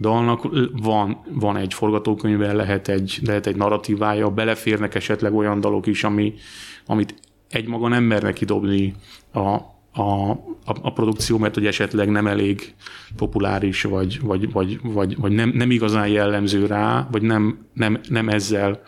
dalnak 0.00 0.48
van, 0.72 1.20
van 1.30 1.56
egy 1.56 1.74
forgatókönyve, 1.74 2.52
lehet 2.52 2.88
egy, 2.88 3.18
lehet 3.24 3.46
egy 3.46 3.56
narratívája, 3.56 4.30
beleférnek 4.30 4.94
esetleg 4.94 5.34
olyan 5.34 5.60
dalok 5.60 5.86
is, 5.86 6.04
ami, 6.04 6.34
amit 6.86 7.14
egymaga 7.50 7.88
nem 7.88 8.04
mernek 8.04 8.34
kidobni 8.34 8.94
a, 9.32 9.48
a, 10.02 10.30
a, 10.68 10.76
a 10.82 10.92
produkció, 10.92 11.38
mert 11.38 11.54
hogy 11.54 11.66
esetleg 11.66 12.10
nem 12.10 12.26
elég 12.26 12.74
populáris, 13.16 13.82
vagy, 13.82 14.20
vagy, 14.20 14.52
vagy, 14.52 14.78
vagy, 14.82 15.16
vagy 15.16 15.32
nem, 15.32 15.50
nem 15.54 15.70
igazán 15.70 16.08
jellemző 16.08 16.66
rá, 16.66 17.08
vagy 17.10 17.22
nem, 17.22 17.58
nem, 17.72 18.00
nem 18.08 18.28
ezzel 18.28 18.82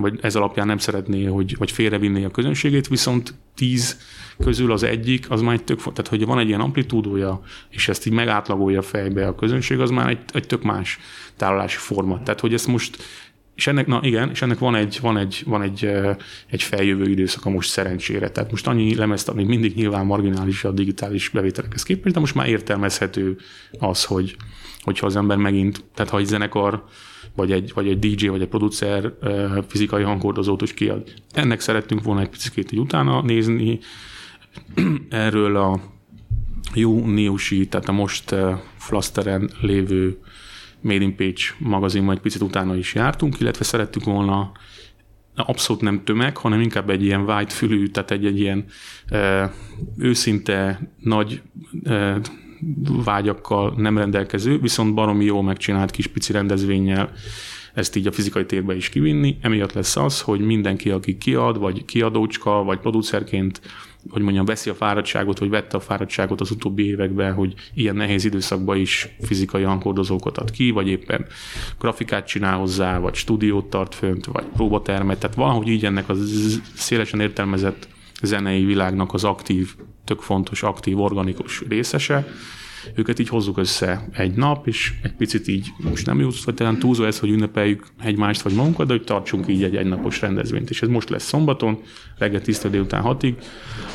vagy 0.00 0.18
ez 0.20 0.36
alapján 0.36 0.66
nem 0.66 0.78
szeretné, 0.78 1.24
hogy, 1.24 1.54
hogy 1.58 1.70
félrevinné 1.70 2.24
a 2.24 2.30
közönségét, 2.30 2.88
viszont 2.88 3.34
tíz 3.54 4.00
közül 4.38 4.72
az 4.72 4.82
egyik, 4.82 5.30
az 5.30 5.40
már 5.40 5.54
egy 5.54 5.64
tök, 5.64 5.78
tehát 5.78 6.08
hogy 6.08 6.26
van 6.26 6.38
egy 6.38 6.48
ilyen 6.48 6.60
amplitúdója, 6.60 7.40
és 7.70 7.88
ezt 7.88 8.06
így 8.06 8.12
megátlagolja 8.12 8.82
fejbe 8.82 9.26
a 9.26 9.34
közönség, 9.34 9.80
az 9.80 9.90
már 9.90 10.08
egy, 10.08 10.18
egy 10.32 10.46
tök 10.46 10.62
más 10.62 10.98
tárolási 11.36 11.76
forma. 11.76 12.22
Tehát, 12.22 12.40
hogy 12.40 12.54
ezt 12.54 12.66
most 12.66 13.02
és 13.54 13.66
ennek, 13.66 13.86
na 13.86 14.00
igen, 14.02 14.30
és 14.30 14.42
ennek 14.42 14.58
van 14.58 14.74
egy, 14.74 14.98
van 15.00 15.16
egy, 15.16 15.42
van 15.46 15.62
egy, 15.62 15.84
egy 16.50 16.62
feljövő 16.62 17.10
időszaka 17.10 17.50
most 17.50 17.70
szerencsére. 17.70 18.30
Tehát 18.30 18.50
most 18.50 18.66
annyi 18.66 18.94
lemezt, 18.94 19.28
ami 19.28 19.44
mindig 19.44 19.74
nyilván 19.74 20.06
marginális 20.06 20.64
a 20.64 20.70
digitális 20.70 21.28
bevételekhez 21.28 21.82
képest, 21.82 22.14
de 22.14 22.20
most 22.20 22.34
már 22.34 22.48
értelmezhető 22.48 23.36
az, 23.78 24.04
hogy, 24.04 24.36
hogyha 24.80 25.06
az 25.06 25.16
ember 25.16 25.36
megint, 25.36 25.84
tehát 25.94 26.10
ha 26.10 26.18
egy 26.18 26.26
zenekar, 26.26 26.84
vagy 27.34 27.52
egy, 27.52 27.72
vagy 27.74 27.88
egy 27.88 27.98
DJ, 27.98 28.26
vagy 28.26 28.40
egy 28.40 28.48
producer 28.48 29.12
fizikai 29.68 30.02
hangkordozót 30.02 30.62
is 30.62 30.74
kiad. 30.74 31.12
Ennek 31.32 31.60
szerettünk 31.60 32.02
volna 32.02 32.20
egy 32.20 32.28
picit 32.28 32.72
így 32.72 32.78
utána 32.78 33.22
nézni. 33.22 33.78
Erről 35.08 35.56
a 35.56 35.80
júniusi, 36.74 37.68
tehát 37.68 37.88
a 37.88 37.92
most 37.92 38.34
Flasteren 38.76 39.50
lévő 39.60 40.18
Made 40.82 41.02
in 41.02 41.16
Page 41.16 41.42
magazinban 41.58 42.14
egy 42.14 42.20
picit 42.20 42.42
utána 42.42 42.76
is 42.76 42.94
jártunk, 42.94 43.40
illetve 43.40 43.64
szerettük 43.64 44.04
volna 44.04 44.52
abszolút 45.34 45.82
nem 45.82 46.04
tömeg, 46.04 46.36
hanem 46.36 46.60
inkább 46.60 46.90
egy 46.90 47.04
ilyen 47.04 47.20
white 47.20 47.54
fülű, 47.54 47.86
tehát 47.86 48.10
egy, 48.10 48.26
egy 48.26 48.40
ilyen 48.40 48.64
ö, 49.10 49.44
őszinte, 49.98 50.80
nagy 50.98 51.42
ö, 51.82 52.16
vágyakkal 53.04 53.74
nem 53.76 53.98
rendelkező, 53.98 54.58
viszont 54.58 54.94
baromi 54.94 55.24
jó 55.24 55.40
megcsinált 55.40 55.90
kis 55.90 56.06
pici 56.06 56.32
rendezvényel 56.32 57.12
ezt 57.74 57.96
így 57.96 58.06
a 58.06 58.12
fizikai 58.12 58.46
térbe 58.46 58.76
is 58.76 58.88
kivinni. 58.88 59.36
Emiatt 59.40 59.72
lesz 59.72 59.96
az, 59.96 60.20
hogy 60.20 60.40
mindenki, 60.40 60.90
aki 60.90 61.18
kiad, 61.18 61.58
vagy 61.58 61.84
kiadócska, 61.84 62.50
vagy 62.50 62.78
producerként 62.78 63.60
hogy 64.10 64.22
mondjam, 64.22 64.44
veszi 64.44 64.70
a 64.70 64.74
fáradtságot, 64.74 65.38
vagy 65.38 65.50
vette 65.50 65.76
a 65.76 65.80
fáradtságot 65.80 66.40
az 66.40 66.50
utóbbi 66.50 66.86
években, 66.86 67.34
hogy 67.34 67.54
ilyen 67.74 67.96
nehéz 67.96 68.24
időszakban 68.24 68.76
is 68.76 69.08
fizikai 69.20 69.62
hangkordozókat 69.62 70.38
ad 70.38 70.50
ki, 70.50 70.70
vagy 70.70 70.88
éppen 70.88 71.26
grafikát 71.78 72.26
csinál 72.26 72.58
hozzá, 72.58 72.98
vagy 72.98 73.14
stúdiót 73.14 73.70
tart 73.70 73.94
fönt, 73.94 74.26
vagy 74.26 74.44
próbatermet. 74.44 75.18
Tehát 75.18 75.36
valahogy 75.36 75.68
így 75.68 75.84
ennek 75.84 76.08
a 76.08 76.14
szélesen 76.74 77.20
értelmezett 77.20 77.88
zenei 78.22 78.64
világnak 78.64 79.14
az 79.14 79.24
aktív, 79.24 79.74
tök 80.04 80.20
fontos, 80.20 80.62
aktív, 80.62 81.00
organikus 81.00 81.62
részese, 81.68 82.26
őket 82.94 83.18
így 83.18 83.28
hozzuk 83.28 83.58
össze 83.58 84.08
egy 84.12 84.34
nap, 84.34 84.66
és 84.66 84.92
egy 85.02 85.12
picit 85.12 85.48
így, 85.48 85.72
most 85.76 86.06
nem 86.06 86.20
jut, 86.20 86.44
vagy 86.44 86.54
talán 86.54 86.78
túlzó 86.78 87.04
ez, 87.04 87.18
hogy 87.18 87.30
ünnepeljük 87.30 87.86
egymást 88.02 88.42
vagy 88.42 88.54
magunkat, 88.54 88.86
de 88.86 88.92
hogy 88.92 89.04
tartsunk 89.04 89.48
így 89.48 89.62
egy 89.62 89.76
egynapos 89.76 90.20
rendezvényt. 90.20 90.70
És 90.70 90.82
ez 90.82 90.88
most 90.88 91.08
lesz 91.08 91.24
szombaton, 91.24 91.80
reggel 92.18 92.40
10 92.40 92.66
délután 92.70 93.02
6-ig, 93.06 93.34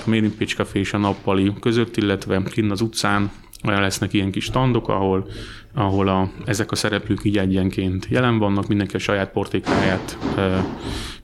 a 0.05 0.09
Made 0.09 0.23
in 0.23 0.37
Pitch 0.37 0.55
Café 0.55 0.79
és 0.79 0.93
a 0.93 0.97
nappali 0.97 1.53
között, 1.59 1.97
illetve 1.97 2.43
kinn 2.43 2.71
az 2.71 2.81
utcán 2.81 3.31
olyan 3.65 3.81
lesznek 3.81 4.13
ilyen 4.13 4.31
kis 4.31 4.43
standok, 4.43 4.89
ahol, 4.89 5.27
ahol 5.73 6.07
a, 6.07 6.31
ezek 6.45 6.71
a 6.71 6.75
szereplők 6.75 7.19
így 7.23 7.37
egyenként 7.37 8.07
jelen 8.09 8.37
vannak, 8.37 8.67
mindenki 8.67 8.95
a 8.95 8.99
saját 8.99 9.31
portékáját 9.31 10.17
e, 10.37 10.65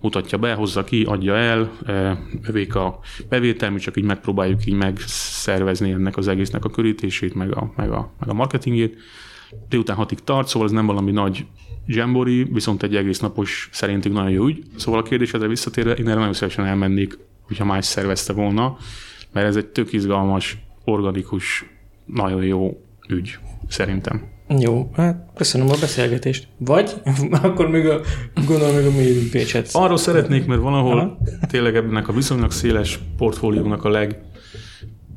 mutatja 0.02 0.38
be, 0.38 0.54
hozza 0.54 0.84
ki, 0.84 1.04
adja 1.04 1.36
el, 1.36 1.72
e, 1.86 2.19
övék 2.48 2.76
a 2.76 3.00
bevétel, 3.30 3.72
mi 3.72 3.80
csak 3.80 3.98
így 3.98 4.04
megpróbáljuk 4.04 4.65
így 4.65 4.74
megszervezni 4.74 5.91
ennek 5.91 6.17
az 6.17 6.28
egésznek 6.28 6.65
a 6.65 6.69
körítését, 6.69 7.34
meg 7.34 7.58
a, 7.58 7.74
meg 7.76 7.91
a, 7.91 8.13
meg 8.19 8.30
a 8.30 8.34
marketingét. 8.34 8.98
Délután 9.69 9.96
hatig 9.96 10.19
tart, 10.19 10.48
szóval 10.48 10.67
ez 10.67 10.74
nem 10.74 10.86
valami 10.86 11.12
nagy 11.12 11.46
zsembori, 11.88 12.43
viszont 12.43 12.84
egy 12.84 12.96
egész 12.96 13.19
napos 13.19 13.69
szerintünk 13.72 14.15
nagyon 14.15 14.32
jó 14.32 14.46
ügy. 14.46 14.63
Szóval 14.76 15.00
a 15.00 15.04
kérdésedre 15.04 15.48
visszatérve, 15.48 15.93
én 15.93 16.08
erre 16.08 16.17
nagyon 16.17 16.34
szívesen 16.34 16.65
elmennék, 16.65 17.17
hogyha 17.41 17.65
más 17.65 17.86
szervezte 17.86 18.34
volna, 18.34 18.78
mert 19.32 19.48
ez 19.48 19.56
egy 19.56 19.67
tök 19.67 19.93
izgalmas, 19.93 20.58
organikus 20.86 21.65
nagyon 22.06 22.44
jó 22.44 22.84
ügy, 23.10 23.38
szerintem. 23.68 24.32
Jó, 24.60 24.89
hát 24.96 25.30
köszönöm 25.36 25.70
a 25.70 25.76
beszélgetést. 25.80 26.48
Vagy, 26.58 26.94
akkor 27.44 27.70
még 27.70 27.86
a, 27.86 28.02
gondolom 28.46 28.76
még 28.76 28.86
a 28.86 28.92
mailing 28.92 29.32
page 29.32 29.63
Arról 29.72 29.98
szeretnék, 29.98 30.46
mert 30.46 30.62
valahol 30.62 31.00
Aha. 31.00 31.18
tényleg 31.48 31.76
ebben 31.76 32.04
a 32.04 32.12
viszonylag 32.12 32.52
széles 32.52 33.00
portfóliónak 33.18 33.84
a 33.84 33.89
leg, 33.89 34.22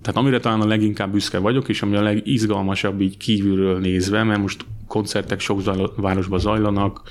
tehát 0.02 0.20
amire 0.20 0.40
talán 0.40 0.60
a 0.60 0.66
leginkább 0.66 1.12
büszke 1.12 1.38
vagyok, 1.38 1.68
és 1.68 1.82
ami 1.82 1.96
a 1.96 2.02
legizgalmasabb 2.02 3.00
így 3.00 3.16
kívülről 3.16 3.78
nézve, 3.78 4.22
mert 4.22 4.40
most 4.40 4.64
koncertek 4.86 5.40
sok 5.40 5.62
városban 5.96 6.38
zajlanak, 6.38 7.02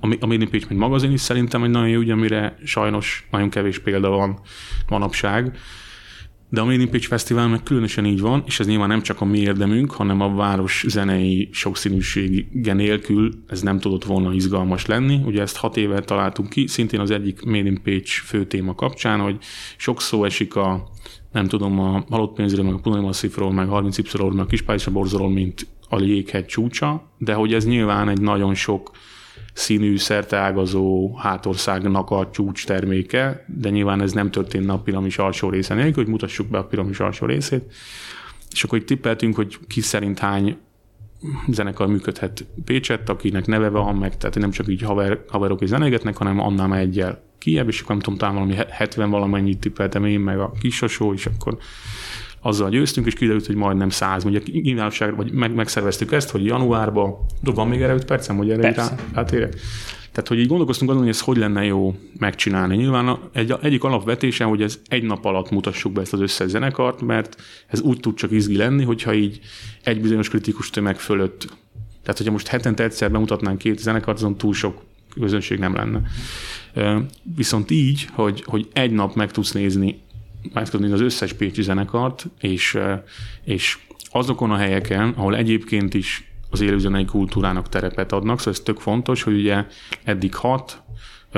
a 0.00 0.26
Made 0.26 0.42
in 0.42 0.50
Page, 0.50 0.64
mint 0.68 0.80
magazin 0.80 1.12
is 1.12 1.20
szerintem 1.20 1.64
egy 1.64 1.70
nagyon 1.70 1.88
jó 1.88 2.00
ügy, 2.00 2.10
amire 2.10 2.56
sajnos 2.64 3.28
nagyon 3.30 3.50
kevés 3.50 3.78
példa 3.78 4.08
van 4.08 4.40
manapság. 4.88 5.56
De 6.52 6.60
a 6.60 6.64
Made 6.64 6.80
in 6.80 6.90
Pitch 6.90 7.06
Fesztivál 7.06 7.48
meg 7.48 7.62
különösen 7.62 8.04
így 8.04 8.20
van, 8.20 8.42
és 8.46 8.60
ez 8.60 8.66
nyilván 8.66 8.88
nem 8.88 9.02
csak 9.02 9.20
a 9.20 9.24
mi 9.24 9.38
érdemünk, 9.38 9.90
hanem 9.90 10.20
a 10.20 10.34
város 10.34 10.84
zenei 10.88 11.48
sokszínűsége 11.52 12.72
nélkül 12.72 13.32
ez 13.46 13.62
nem 13.62 13.78
tudott 13.78 14.04
volna 14.04 14.32
izgalmas 14.32 14.86
lenni. 14.86 15.20
Ugye 15.24 15.40
ezt 15.40 15.56
hat 15.56 15.76
éve 15.76 16.00
találtunk 16.00 16.48
ki, 16.48 16.66
szintén 16.66 17.00
az 17.00 17.10
egyik 17.10 17.44
Made 17.44 17.68
in 17.68 17.82
Pitch 17.82 18.10
fő 18.10 18.46
téma 18.46 18.74
kapcsán, 18.74 19.20
hogy 19.20 19.36
sok 19.76 20.00
szó 20.00 20.24
esik 20.24 20.56
a 20.56 20.88
nem 21.32 21.46
tudom, 21.46 21.80
a 21.80 22.04
halott 22.10 22.34
pénzről, 22.34 22.64
meg 22.64 22.74
a 22.74 22.78
Punai 22.78 23.00
Masszívról, 23.00 23.52
meg 23.52 23.68
30 23.68 23.98
y 23.98 24.02
meg 24.18 24.38
a 24.38 24.46
Kispálysa 24.46 24.90
borzolról, 24.90 25.30
mint 25.30 25.66
a 25.88 26.02
jéghegy 26.02 26.46
csúcsa, 26.46 27.10
de 27.18 27.34
hogy 27.34 27.54
ez 27.54 27.66
nyilván 27.66 28.08
egy 28.08 28.20
nagyon 28.20 28.54
sok 28.54 28.90
színű, 29.52 29.96
szerteágazó 29.96 31.16
hátországnak 31.16 32.10
a 32.10 32.30
csúcs 32.32 32.66
terméke, 32.66 33.44
de 33.46 33.70
nyilván 33.70 34.00
ez 34.00 34.12
nem 34.12 34.30
történne 34.30 34.72
a 34.72 34.78
piramis 34.78 35.18
alsó 35.18 35.50
része 35.50 35.74
nélkül, 35.74 36.02
hogy 36.02 36.12
mutassuk 36.12 36.46
be 36.46 36.58
a 36.58 36.64
piramis 36.64 37.00
alsó 37.00 37.26
részét. 37.26 37.72
És 38.52 38.64
akkor 38.64 38.78
itt 38.78 38.86
tippeltünk, 38.86 39.34
hogy 39.34 39.58
ki 39.66 39.80
szerint 39.80 40.18
hány 40.18 40.56
zenekar 41.48 41.86
működhet 41.86 42.46
Pécsett, 42.64 43.08
akinek 43.08 43.46
neve 43.46 43.68
van 43.68 43.96
meg, 43.96 44.16
tehát 44.16 44.38
nem 44.38 44.50
csak 44.50 44.68
így 44.68 44.82
haver, 44.82 45.24
haverok 45.28 45.60
is 45.60 45.68
zenégetnek, 45.68 46.16
hanem 46.16 46.40
annál 46.40 46.76
egyel 46.76 47.22
kiebb, 47.38 47.68
és 47.68 47.80
akkor 47.80 47.90
nem 47.90 48.00
tudom, 48.00 48.18
talán 48.18 48.34
valami 48.34 48.54
70 48.68 49.10
valamennyit 49.10 49.60
tippeltem 49.60 50.04
én, 50.04 50.20
meg 50.20 50.38
a 50.38 50.52
kisosó, 50.60 51.12
és 51.12 51.26
akkor 51.26 51.58
azzal 52.42 52.70
győztünk, 52.70 53.06
és 53.06 53.14
kiderült, 53.14 53.46
hogy 53.46 53.56
majdnem 53.56 53.90
száz. 53.90 54.24
Ugye 54.24 54.40
nyilvánosságra, 54.44 55.16
vagy 55.16 55.32
meg, 55.32 55.54
megszerveztük 55.54 56.12
ezt, 56.12 56.30
hogy 56.30 56.44
januárban, 56.44 57.16
van 57.40 57.68
még 57.68 57.82
erre 57.82 57.94
5 57.94 58.04
percem, 58.04 58.36
hogy 58.36 58.50
erre 58.50 58.72
rá, 58.72 58.94
rátérek? 59.12 59.54
Tehát, 60.12 60.28
hogy 60.28 60.38
így 60.38 60.46
gondolkoztunk 60.46 60.90
azon, 60.90 61.02
hogy 61.02 61.12
ez 61.12 61.20
hogy 61.20 61.36
lenne 61.36 61.64
jó 61.64 61.94
megcsinálni. 62.18 62.76
Nyilván 62.76 63.18
egy, 63.32 63.54
egyik 63.62 63.84
alapvetése, 63.84 64.44
hogy 64.44 64.62
ez 64.62 64.80
egy 64.88 65.02
nap 65.02 65.24
alatt 65.24 65.50
mutassuk 65.50 65.92
be 65.92 66.00
ezt 66.00 66.12
az 66.12 66.20
összes 66.20 66.50
zenekart, 66.50 67.00
mert 67.00 67.36
ez 67.66 67.80
úgy 67.80 68.00
tud 68.00 68.14
csak 68.14 68.30
izgi 68.30 68.56
lenni, 68.56 68.84
hogyha 68.84 69.14
így 69.14 69.40
egy 69.82 70.00
bizonyos 70.00 70.28
kritikus 70.28 70.70
tömeg 70.70 70.98
fölött. 70.98 71.44
Tehát, 72.02 72.16
hogyha 72.16 72.32
most 72.32 72.46
hetente 72.46 72.84
egyszer 72.84 73.10
bemutatnánk 73.10 73.58
két 73.58 73.78
zenekart, 73.78 74.16
azon 74.16 74.36
túl 74.36 74.54
sok 74.54 74.82
közönség 75.20 75.58
nem 75.58 75.74
lenne. 75.74 76.00
Viszont 77.36 77.70
így, 77.70 78.08
hogy, 78.12 78.42
hogy 78.46 78.68
egy 78.72 78.90
nap 78.90 79.14
meg 79.14 79.30
tudsz 79.30 79.52
nézni 79.52 80.00
megtudni 80.52 80.92
az 80.92 81.00
összes 81.00 81.32
pécsi 81.32 81.62
zenekart, 81.62 82.26
és, 82.40 82.78
és 83.44 83.78
azokon 84.10 84.50
a 84.50 84.56
helyeken, 84.56 85.08
ahol 85.16 85.36
egyébként 85.36 85.94
is 85.94 86.32
az 86.50 86.60
élőzenei 86.60 87.04
kultúrának 87.04 87.68
terepet 87.68 88.12
adnak, 88.12 88.38
szóval 88.38 88.52
ez 88.52 88.60
tök 88.60 88.78
fontos, 88.78 89.22
hogy 89.22 89.34
ugye 89.34 89.66
eddig 90.04 90.34
hat, 90.34 90.82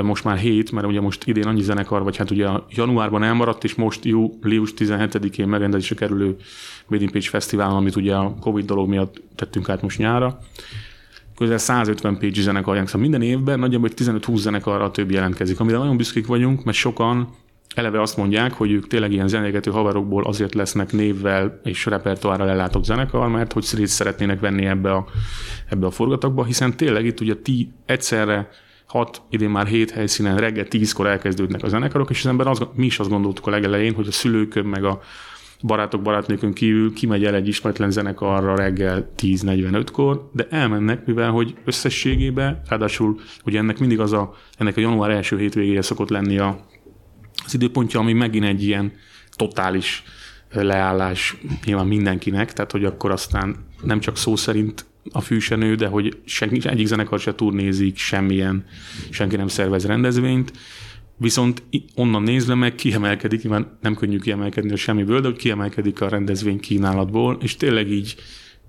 most 0.03 0.23
már 0.23 0.37
hét, 0.37 0.71
mert 0.71 0.87
ugye 0.87 1.01
most 1.01 1.27
idén 1.27 1.47
annyi 1.47 1.61
zenekar, 1.61 2.03
vagy 2.03 2.17
hát 2.17 2.31
ugye 2.31 2.49
januárban 2.69 3.23
elmaradt, 3.23 3.63
és 3.63 3.75
most 3.75 4.05
július 4.05 4.73
17-én 4.77 5.47
megrendezésre 5.47 5.95
kerülő 5.95 6.35
Made 6.87 7.05
Page 7.05 7.29
Fesztiválon, 7.29 7.75
amit 7.75 7.95
ugye 7.95 8.15
a 8.15 8.35
Covid 8.39 8.65
dolog 8.65 8.87
miatt 8.87 9.21
tettünk 9.35 9.69
át 9.69 9.81
most 9.81 9.97
nyára. 9.97 10.39
Közel 11.35 11.57
150 11.57 12.17
page 12.17 12.41
zenekar 12.41 12.77
szóval 12.85 13.01
minden 13.01 13.21
évben 13.21 13.59
nagyjából 13.59 13.89
15-20 13.95 14.35
zenekarra 14.35 14.91
több 14.91 15.11
jelentkezik, 15.11 15.59
amire 15.59 15.77
nagyon 15.77 15.97
büszkék 15.97 16.27
vagyunk, 16.27 16.63
mert 16.63 16.77
sokan 16.77 17.29
eleve 17.75 18.01
azt 18.01 18.17
mondják, 18.17 18.53
hogy 18.53 18.71
ők 18.71 18.87
tényleg 18.87 19.11
ilyen 19.11 19.27
zenégető 19.27 19.71
haverokból 19.71 20.23
azért 20.23 20.53
lesznek 20.53 20.91
névvel 20.91 21.59
és 21.63 21.85
repertoárral 21.85 22.49
ellátott 22.49 22.83
zenekar, 22.83 23.27
mert 23.27 23.53
hogy 23.53 23.65
részt 23.75 23.93
szeretnének 23.93 24.39
venni 24.39 24.65
ebbe 24.65 24.91
a, 24.91 25.05
ebbe 25.69 25.85
a 25.85 25.91
forgatagba, 25.91 26.43
hiszen 26.43 26.77
tényleg 26.77 27.05
itt 27.05 27.19
ugye 27.19 27.35
ti 27.35 27.71
egyszerre 27.85 28.49
hat, 28.85 29.21
idén 29.29 29.49
már 29.49 29.67
hét 29.67 29.91
helyszínen 29.91 30.37
reggel 30.37 30.67
tízkor 30.67 31.07
elkezdődnek 31.07 31.63
a 31.63 31.67
zenekarok, 31.67 32.09
és 32.09 32.19
az 32.19 32.25
ember 32.25 32.47
az, 32.47 32.61
mi 32.73 32.85
is 32.85 32.99
azt 32.99 33.09
gondoltuk 33.09 33.47
a 33.47 33.49
legelején, 33.49 33.93
hogy 33.93 34.07
a 34.07 34.11
szülőkön 34.11 34.65
meg 34.65 34.83
a 34.83 35.01
barátok 35.61 36.01
barátnőkön 36.01 36.53
kívül 36.53 36.93
kimegy 36.93 37.25
el 37.25 37.35
egy 37.35 37.47
ismeretlen 37.47 37.91
zenekarra 37.91 38.55
reggel 38.55 39.11
10.45-kor, 39.17 40.29
de 40.33 40.47
elmennek, 40.49 41.05
mivel 41.05 41.31
hogy 41.31 41.55
összességében, 41.65 42.61
ráadásul 42.69 43.19
ugye 43.45 43.57
ennek 43.57 43.79
mindig 43.79 43.99
az 43.99 44.13
a, 44.13 44.33
ennek 44.57 44.77
a 44.77 44.79
január 44.79 45.09
első 45.09 45.37
hétvégéje 45.37 45.81
szokott 45.81 46.09
lenni 46.09 46.37
a, 46.37 46.65
időpontja, 47.55 47.99
ami 47.99 48.13
megint 48.13 48.45
egy 48.45 48.63
ilyen 48.63 48.93
totális 49.29 50.03
leállás 50.51 51.37
nyilván 51.65 51.87
mindenkinek, 51.87 52.53
tehát 52.53 52.71
hogy 52.71 52.85
akkor 52.85 53.11
aztán 53.11 53.55
nem 53.81 53.99
csak 53.99 54.17
szó 54.17 54.35
szerint 54.35 54.85
a 55.11 55.21
fűsenő, 55.21 55.75
de 55.75 55.87
hogy 55.87 56.17
senki, 56.25 56.67
egyik 56.67 56.85
zenekar 56.85 57.19
se 57.19 57.35
turnézik, 57.35 57.97
semmilyen, 57.97 58.65
senki 59.09 59.35
nem 59.35 59.47
szervez 59.47 59.85
rendezvényt, 59.85 60.53
viszont 61.17 61.63
onnan 61.95 62.23
nézve 62.23 62.55
meg 62.55 62.75
kiemelkedik, 62.75 63.41
nyilván 63.41 63.77
nem 63.81 63.95
könnyű 63.95 64.17
kiemelkedni 64.17 64.71
a 64.71 64.75
semmiből, 64.75 65.21
de 65.21 65.27
hogy 65.27 65.37
kiemelkedik 65.37 66.01
a 66.01 66.09
rendezvény 66.09 66.59
kínálatból, 66.59 67.37
és 67.41 67.55
tényleg 67.55 67.91
így 67.91 68.15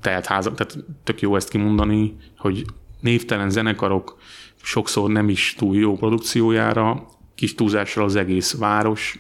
tehet 0.01 0.27
házak, 0.27 0.55
tehát 0.55 0.85
tök 1.05 1.20
jó 1.20 1.37
ezt 1.37 1.49
kimondani, 1.49 2.16
hogy 2.37 2.64
névtelen 3.01 3.51
zenekarok 3.51 4.16
sokszor 4.62 5.11
nem 5.11 5.29
is 5.29 5.55
túl 5.59 5.77
jó 5.77 5.96
produkciójára, 5.96 7.09
kis 7.37 7.55
túlzással 7.55 8.05
az 8.05 8.16
egész 8.16 8.55
város, 8.55 9.18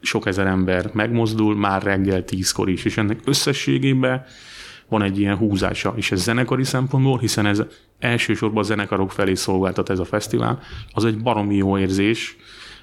sok 0.00 0.26
ezer 0.26 0.46
ember 0.46 0.90
megmozdul, 0.92 1.56
már 1.56 1.82
reggel 1.82 2.24
tízkor 2.24 2.68
is, 2.68 2.84
és 2.84 2.96
ennek 2.96 3.20
összességében 3.24 4.24
van 4.88 5.02
egy 5.02 5.18
ilyen 5.18 5.36
húzása, 5.36 5.94
és 5.96 6.12
ez 6.12 6.22
zenekari 6.22 6.64
szempontból, 6.64 7.18
hiszen 7.18 7.46
ez 7.46 7.62
elsősorban 7.98 8.62
a 8.62 8.66
zenekarok 8.66 9.12
felé 9.12 9.34
szolgáltat 9.34 9.90
ez 9.90 9.98
a 9.98 10.04
fesztivál, 10.04 10.62
az 10.92 11.04
egy 11.04 11.22
baromi 11.22 11.56
jó 11.56 11.78
érzés, 11.78 12.36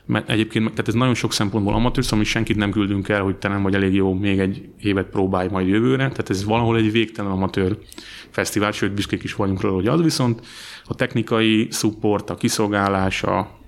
mert 0.06 0.30
egyébként 0.30 0.70
tehát 0.70 0.88
ez 0.88 0.94
nagyon 0.94 1.13
sok 1.13 1.34
szempontból 1.34 1.74
amatőr, 1.74 2.04
szóval 2.04 2.20
mi 2.20 2.26
senkit 2.26 2.56
nem 2.56 2.72
küldünk 2.72 3.10
el, 3.10 3.22
hogy 3.22 3.36
te 3.36 3.48
nem 3.48 3.62
vagy 3.62 3.76
elég 3.76 3.94
jó, 3.94 4.13
még 4.13 4.39
egy 4.39 4.70
évet 4.80 5.06
próbálj 5.06 5.48
majd 5.48 5.67
jövőre, 5.67 6.08
tehát 6.10 6.30
ez 6.30 6.44
valahol 6.44 6.78
egy 6.78 6.91
végtelen 6.91 7.32
amatőr 7.32 7.78
fesztivál, 8.30 8.72
sőt, 8.72 8.94
büszkék 8.94 9.24
is 9.24 9.34
vagyunk 9.34 9.62
róla, 9.62 9.76
hogy 9.76 9.88
az 9.88 10.02
viszont 10.02 10.41
a 10.86 10.96
technikai 10.96 11.67
support, 11.72 12.30
a 12.30 12.36
kiszolgálás, 12.36 13.24
a, 13.24 13.60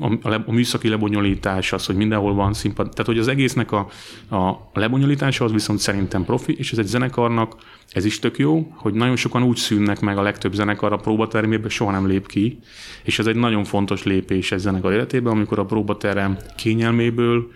a, 0.00 0.32
a 0.46 0.52
műszaki 0.52 0.88
lebonyolítás, 0.88 1.72
az, 1.72 1.86
hogy 1.86 1.96
mindenhol 1.96 2.34
van 2.34 2.52
színpad, 2.52 2.90
tehát 2.90 3.06
hogy 3.06 3.18
az 3.18 3.28
egésznek 3.28 3.72
a, 3.72 3.88
a 4.36 4.70
lebonyolítása 4.72 5.44
az 5.44 5.52
viszont 5.52 5.78
szerintem 5.78 6.24
profi, 6.24 6.54
és 6.58 6.72
ez 6.72 6.78
egy 6.78 6.86
zenekarnak, 6.86 7.56
ez 7.88 8.04
is 8.04 8.18
tök 8.18 8.38
jó, 8.38 8.72
hogy 8.74 8.94
nagyon 8.94 9.16
sokan 9.16 9.42
úgy 9.42 9.56
szűnnek 9.56 10.00
meg 10.00 10.18
a 10.18 10.22
legtöbb 10.22 10.52
zenekar 10.52 10.92
a 10.92 10.96
próbatermében, 10.96 11.70
soha 11.70 11.90
nem 11.90 12.06
lép 12.06 12.26
ki, 12.26 12.58
és 13.02 13.18
ez 13.18 13.26
egy 13.26 13.36
nagyon 13.36 13.64
fontos 13.64 14.02
lépés 14.02 14.52
egy 14.52 14.58
zenekar 14.58 14.92
életében, 14.92 15.32
amikor 15.32 15.58
a 15.58 15.64
próbaterem 15.64 16.36
kényelméből 16.56 17.50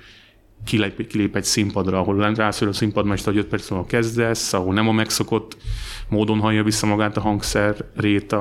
kilép, 0.64 1.06
kilép 1.06 1.37
egy 1.37 1.44
színpadra, 1.44 1.98
ahol 1.98 2.35
rászól 2.35 2.68
a 2.68 2.72
színpadmester, 2.72 3.32
hogy 3.32 3.42
5 3.42 3.48
perc 3.48 3.70
múlva 3.70 3.87
kezdesz, 3.87 4.52
ahol 4.52 4.74
nem 4.74 4.88
a 4.88 4.92
megszokott 4.92 5.56
módon 6.09 6.40
hallja 6.40 6.62
vissza 6.62 6.87
magát 6.87 7.16
a 7.16 7.20
hangszer, 7.20 7.85
rét, 7.94 8.32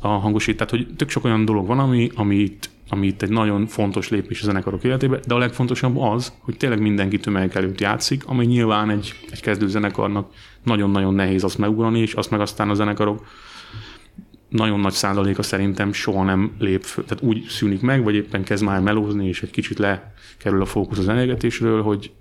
a 0.00 0.08
hangosít. 0.08 0.56
Tehát, 0.56 0.70
hogy 0.70 0.86
tök 0.96 1.08
sok 1.08 1.24
olyan 1.24 1.44
dolog 1.44 1.66
van, 1.66 1.78
ami, 1.78 2.10
amit, 2.14 2.70
ami 2.88 3.06
itt 3.06 3.22
egy 3.22 3.30
nagyon 3.30 3.66
fontos 3.66 4.08
lépés 4.08 4.40
a 4.40 4.44
zenekarok 4.44 4.84
életében, 4.84 5.20
de 5.26 5.34
a 5.34 5.38
legfontosabb 5.38 5.98
az, 5.98 6.32
hogy 6.40 6.56
tényleg 6.56 6.80
mindenki 6.80 7.18
tömegek 7.18 7.54
előtt 7.54 7.80
játszik, 7.80 8.26
ami 8.26 8.46
nyilván 8.46 8.90
egy, 8.90 9.14
egy 9.30 9.40
kezdő 9.40 9.68
zenekarnak 9.68 10.32
nagyon-nagyon 10.64 11.14
nehéz 11.14 11.44
azt 11.44 11.58
megugrani, 11.58 11.98
és 12.00 12.14
azt 12.14 12.30
meg 12.30 12.40
aztán 12.40 12.70
a 12.70 12.74
zenekarok 12.74 13.26
nagyon 14.48 14.80
nagy 14.80 14.92
százaléka 14.92 15.42
szerintem 15.42 15.92
soha 15.92 16.24
nem 16.24 16.52
lép, 16.58 16.82
föl, 16.82 17.04
tehát 17.04 17.22
úgy 17.22 17.44
szűnik 17.48 17.80
meg, 17.80 18.02
vagy 18.04 18.14
éppen 18.14 18.44
kezd 18.44 18.64
már 18.64 18.80
melózni, 18.80 19.26
és 19.26 19.42
egy 19.42 19.50
kicsit 19.50 19.78
lekerül 19.78 20.62
a 20.62 20.64
fókusz 20.64 20.98
az 20.98 21.04
zenégetésről, 21.04 21.82
hogy, 21.82 22.12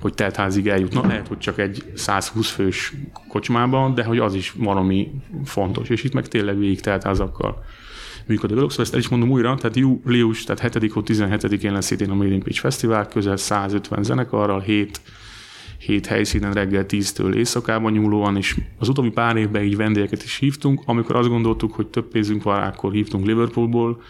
hogy 0.00 0.14
teltházig 0.14 0.68
eljutna. 0.68 1.06
Lehet, 1.06 1.28
hogy 1.28 1.38
csak 1.38 1.58
egy 1.58 1.84
120 1.94 2.50
fős 2.50 2.92
kocsmában, 3.28 3.94
de 3.94 4.04
hogy 4.04 4.18
az 4.18 4.34
is 4.34 4.52
valami 4.56 5.10
fontos. 5.44 5.88
És 5.88 6.04
itt 6.04 6.12
meg 6.12 6.28
tényleg 6.28 6.58
végig 6.58 6.80
teltházakkal 6.80 7.64
működő 8.26 8.54
dolog. 8.54 8.70
Szóval 8.70 8.84
ezt 8.84 8.94
el 8.94 9.00
is 9.00 9.08
mondom 9.08 9.30
újra, 9.30 9.54
tehát 9.54 9.76
július, 9.76 10.44
tehát 10.44 10.74
7 10.74 10.92
17-én 10.94 11.72
lesz 11.72 11.90
idén 11.90 12.10
a 12.10 12.14
Made 12.14 12.32
in 12.32 12.42
Pitch 12.42 12.60
Fesztivál, 12.60 13.08
közel 13.08 13.36
150 13.36 14.02
zenekarral, 14.02 14.60
7 14.60 15.00
hét 15.78 16.06
helyszínen 16.06 16.52
reggel 16.52 16.84
10-től 16.88 17.34
éjszakában 17.34 17.92
nyúlóan, 17.92 18.36
és 18.36 18.56
az 18.78 18.88
utóbbi 18.88 19.10
pár 19.10 19.36
évben 19.36 19.62
így 19.62 19.76
vendégeket 19.76 20.22
is 20.22 20.36
hívtunk. 20.36 20.82
Amikor 20.84 21.16
azt 21.16 21.28
gondoltuk, 21.28 21.72
hogy 21.72 21.86
több 21.86 22.08
pénzünk 22.08 22.42
van, 22.42 22.62
akkor 22.62 22.92
hívtunk 22.92 23.26
Liverpoolból, 23.26 24.02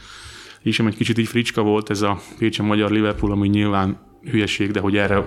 és 0.63 0.79
egy 0.79 0.97
kicsit 0.97 1.19
így 1.19 1.27
fricska 1.27 1.63
volt 1.63 1.91
ez 1.91 2.03
a 2.03 2.21
Pécsen 2.39 2.67
magyar 2.67 2.91
Liverpool, 2.91 3.33
ami 3.33 3.49
nyilván 3.49 3.99
hülyeség, 4.31 4.71
de 4.71 4.81
hogy 4.81 4.97
erre 4.97 5.25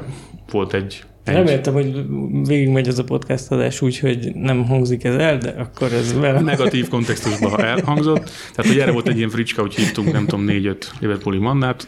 volt 0.51 0.73
egy 0.73 1.03
egy... 1.29 1.35
Reméltem, 1.35 1.73
hogy 1.73 2.05
végigmegy 2.47 2.87
ez 2.87 2.99
a 2.99 3.03
podcast 3.03 3.51
adás 3.51 3.81
úgy, 3.81 3.99
hogy 3.99 4.31
nem 4.35 4.65
hangzik 4.65 5.03
ez 5.03 5.15
el, 5.15 5.37
de 5.37 5.49
akkor 5.49 5.93
ez 5.93 6.19
vele. 6.19 6.39
Negatív 6.39 6.87
kontextusban 6.87 7.63
elhangzott. 7.63 8.31
Tehát, 8.55 8.71
hogy 8.71 8.79
erre 8.79 8.91
volt 8.91 9.07
egy 9.07 9.17
ilyen 9.17 9.29
fricska, 9.29 9.61
hogy 9.61 9.75
hívtunk, 9.75 10.11
nem 10.11 10.25
tudom, 10.25 10.45
négy-öt 10.45 10.91
Liverpooli 10.99 11.37
mandát. 11.37 11.87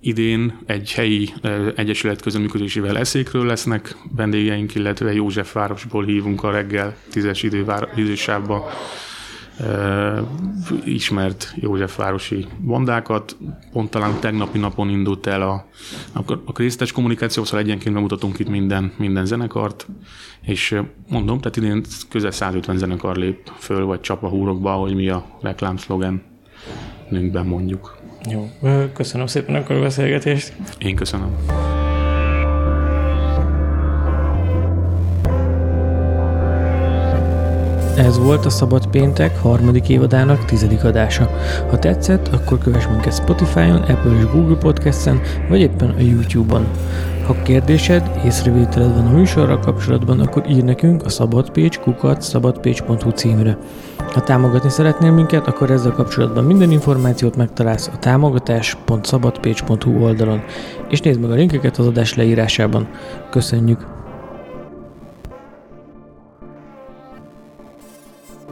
Idén 0.00 0.58
egy 0.66 0.92
helyi 0.92 1.28
egyesület 1.76 2.22
közöműködésével 2.22 2.98
eszékről 2.98 3.46
lesznek 3.46 3.96
vendégeink, 4.16 4.74
illetve 4.74 5.12
József 5.12 5.52
városból 5.52 6.04
hívunk 6.04 6.42
a 6.42 6.50
reggel 6.50 6.96
tízes 7.10 7.46
idősávba 7.96 8.70
ismert 10.84 11.52
Józsefvárosi 11.56 12.46
bandákat. 12.64 13.36
Pont 13.72 13.90
talán 13.90 14.20
tegnapi 14.20 14.58
napon 14.58 14.88
indult 14.88 15.26
el 15.26 15.42
a, 15.42 15.66
a, 16.12 16.32
a 16.44 16.52
krisztes 16.52 16.92
kommunikáció, 16.92 17.44
szóval 17.44 17.60
egyenként 17.60 17.94
bemutatunk 17.94 18.38
itt 18.38 18.48
minden, 18.48 18.92
minden 18.96 19.26
zenekart, 19.26 19.86
és 20.40 20.80
mondom, 21.08 21.40
tehát 21.40 21.56
idén 21.56 21.82
közel 22.10 22.30
150 22.30 22.78
zenekar 22.78 23.16
lép 23.16 23.50
föl, 23.58 23.84
vagy 23.84 24.00
csap 24.00 24.22
a 24.22 24.28
húrokba, 24.28 24.72
hogy 24.72 24.94
mi 24.94 25.08
a 25.08 25.26
reklámszlogen 25.40 26.22
nőnkben 27.08 27.46
mondjuk. 27.46 27.96
Jó, 28.30 28.50
köszönöm 28.92 29.26
szépen 29.26 29.54
akkor 29.54 29.76
a 29.76 29.80
beszélgetést. 29.80 30.52
Én 30.78 30.96
köszönöm. 30.96 31.36
Ez 37.96 38.18
volt 38.18 38.46
a 38.46 38.50
Szabad 38.50 38.86
Péntek 38.86 39.38
harmadik 39.38 39.88
évadának 39.88 40.44
tizedik 40.44 40.84
adása. 40.84 41.30
Ha 41.70 41.78
tetszett, 41.78 42.28
akkor 42.28 42.58
kövess 42.58 42.86
minket 42.86 43.14
Spotify-on, 43.14 43.82
Apple 43.82 44.16
és 44.18 44.24
Google 44.32 44.56
Podcast-en, 44.56 45.20
vagy 45.48 45.60
éppen 45.60 45.90
a 45.90 46.00
YouTube-on. 46.00 46.66
Ha 47.26 47.42
kérdésed, 47.42 48.10
észrevételed 48.24 48.94
van 48.94 49.06
a 49.06 49.16
műsorral 49.16 49.58
kapcsolatban, 49.58 50.20
akkor 50.20 50.50
ír 50.50 50.64
nekünk 50.64 51.04
a 51.04 51.08
szabadpécs 51.08 51.78
kukat 51.78 52.22
szabadpécs.hu 52.22 53.10
címre. 53.10 53.58
Ha 53.96 54.20
támogatni 54.20 54.70
szeretnél 54.70 55.10
minket, 55.10 55.46
akkor 55.46 55.70
ezzel 55.70 55.92
kapcsolatban 55.92 56.44
minden 56.44 56.70
információt 56.70 57.36
megtalálsz 57.36 57.90
a 57.94 57.98
támogatás.szabadpécs.hu 57.98 60.02
oldalon, 60.02 60.42
és 60.88 61.00
nézd 61.00 61.20
meg 61.20 61.30
a 61.30 61.34
linkeket 61.34 61.78
az 61.78 61.86
adás 61.86 62.14
leírásában. 62.14 62.88
Köszönjük! 63.30 63.93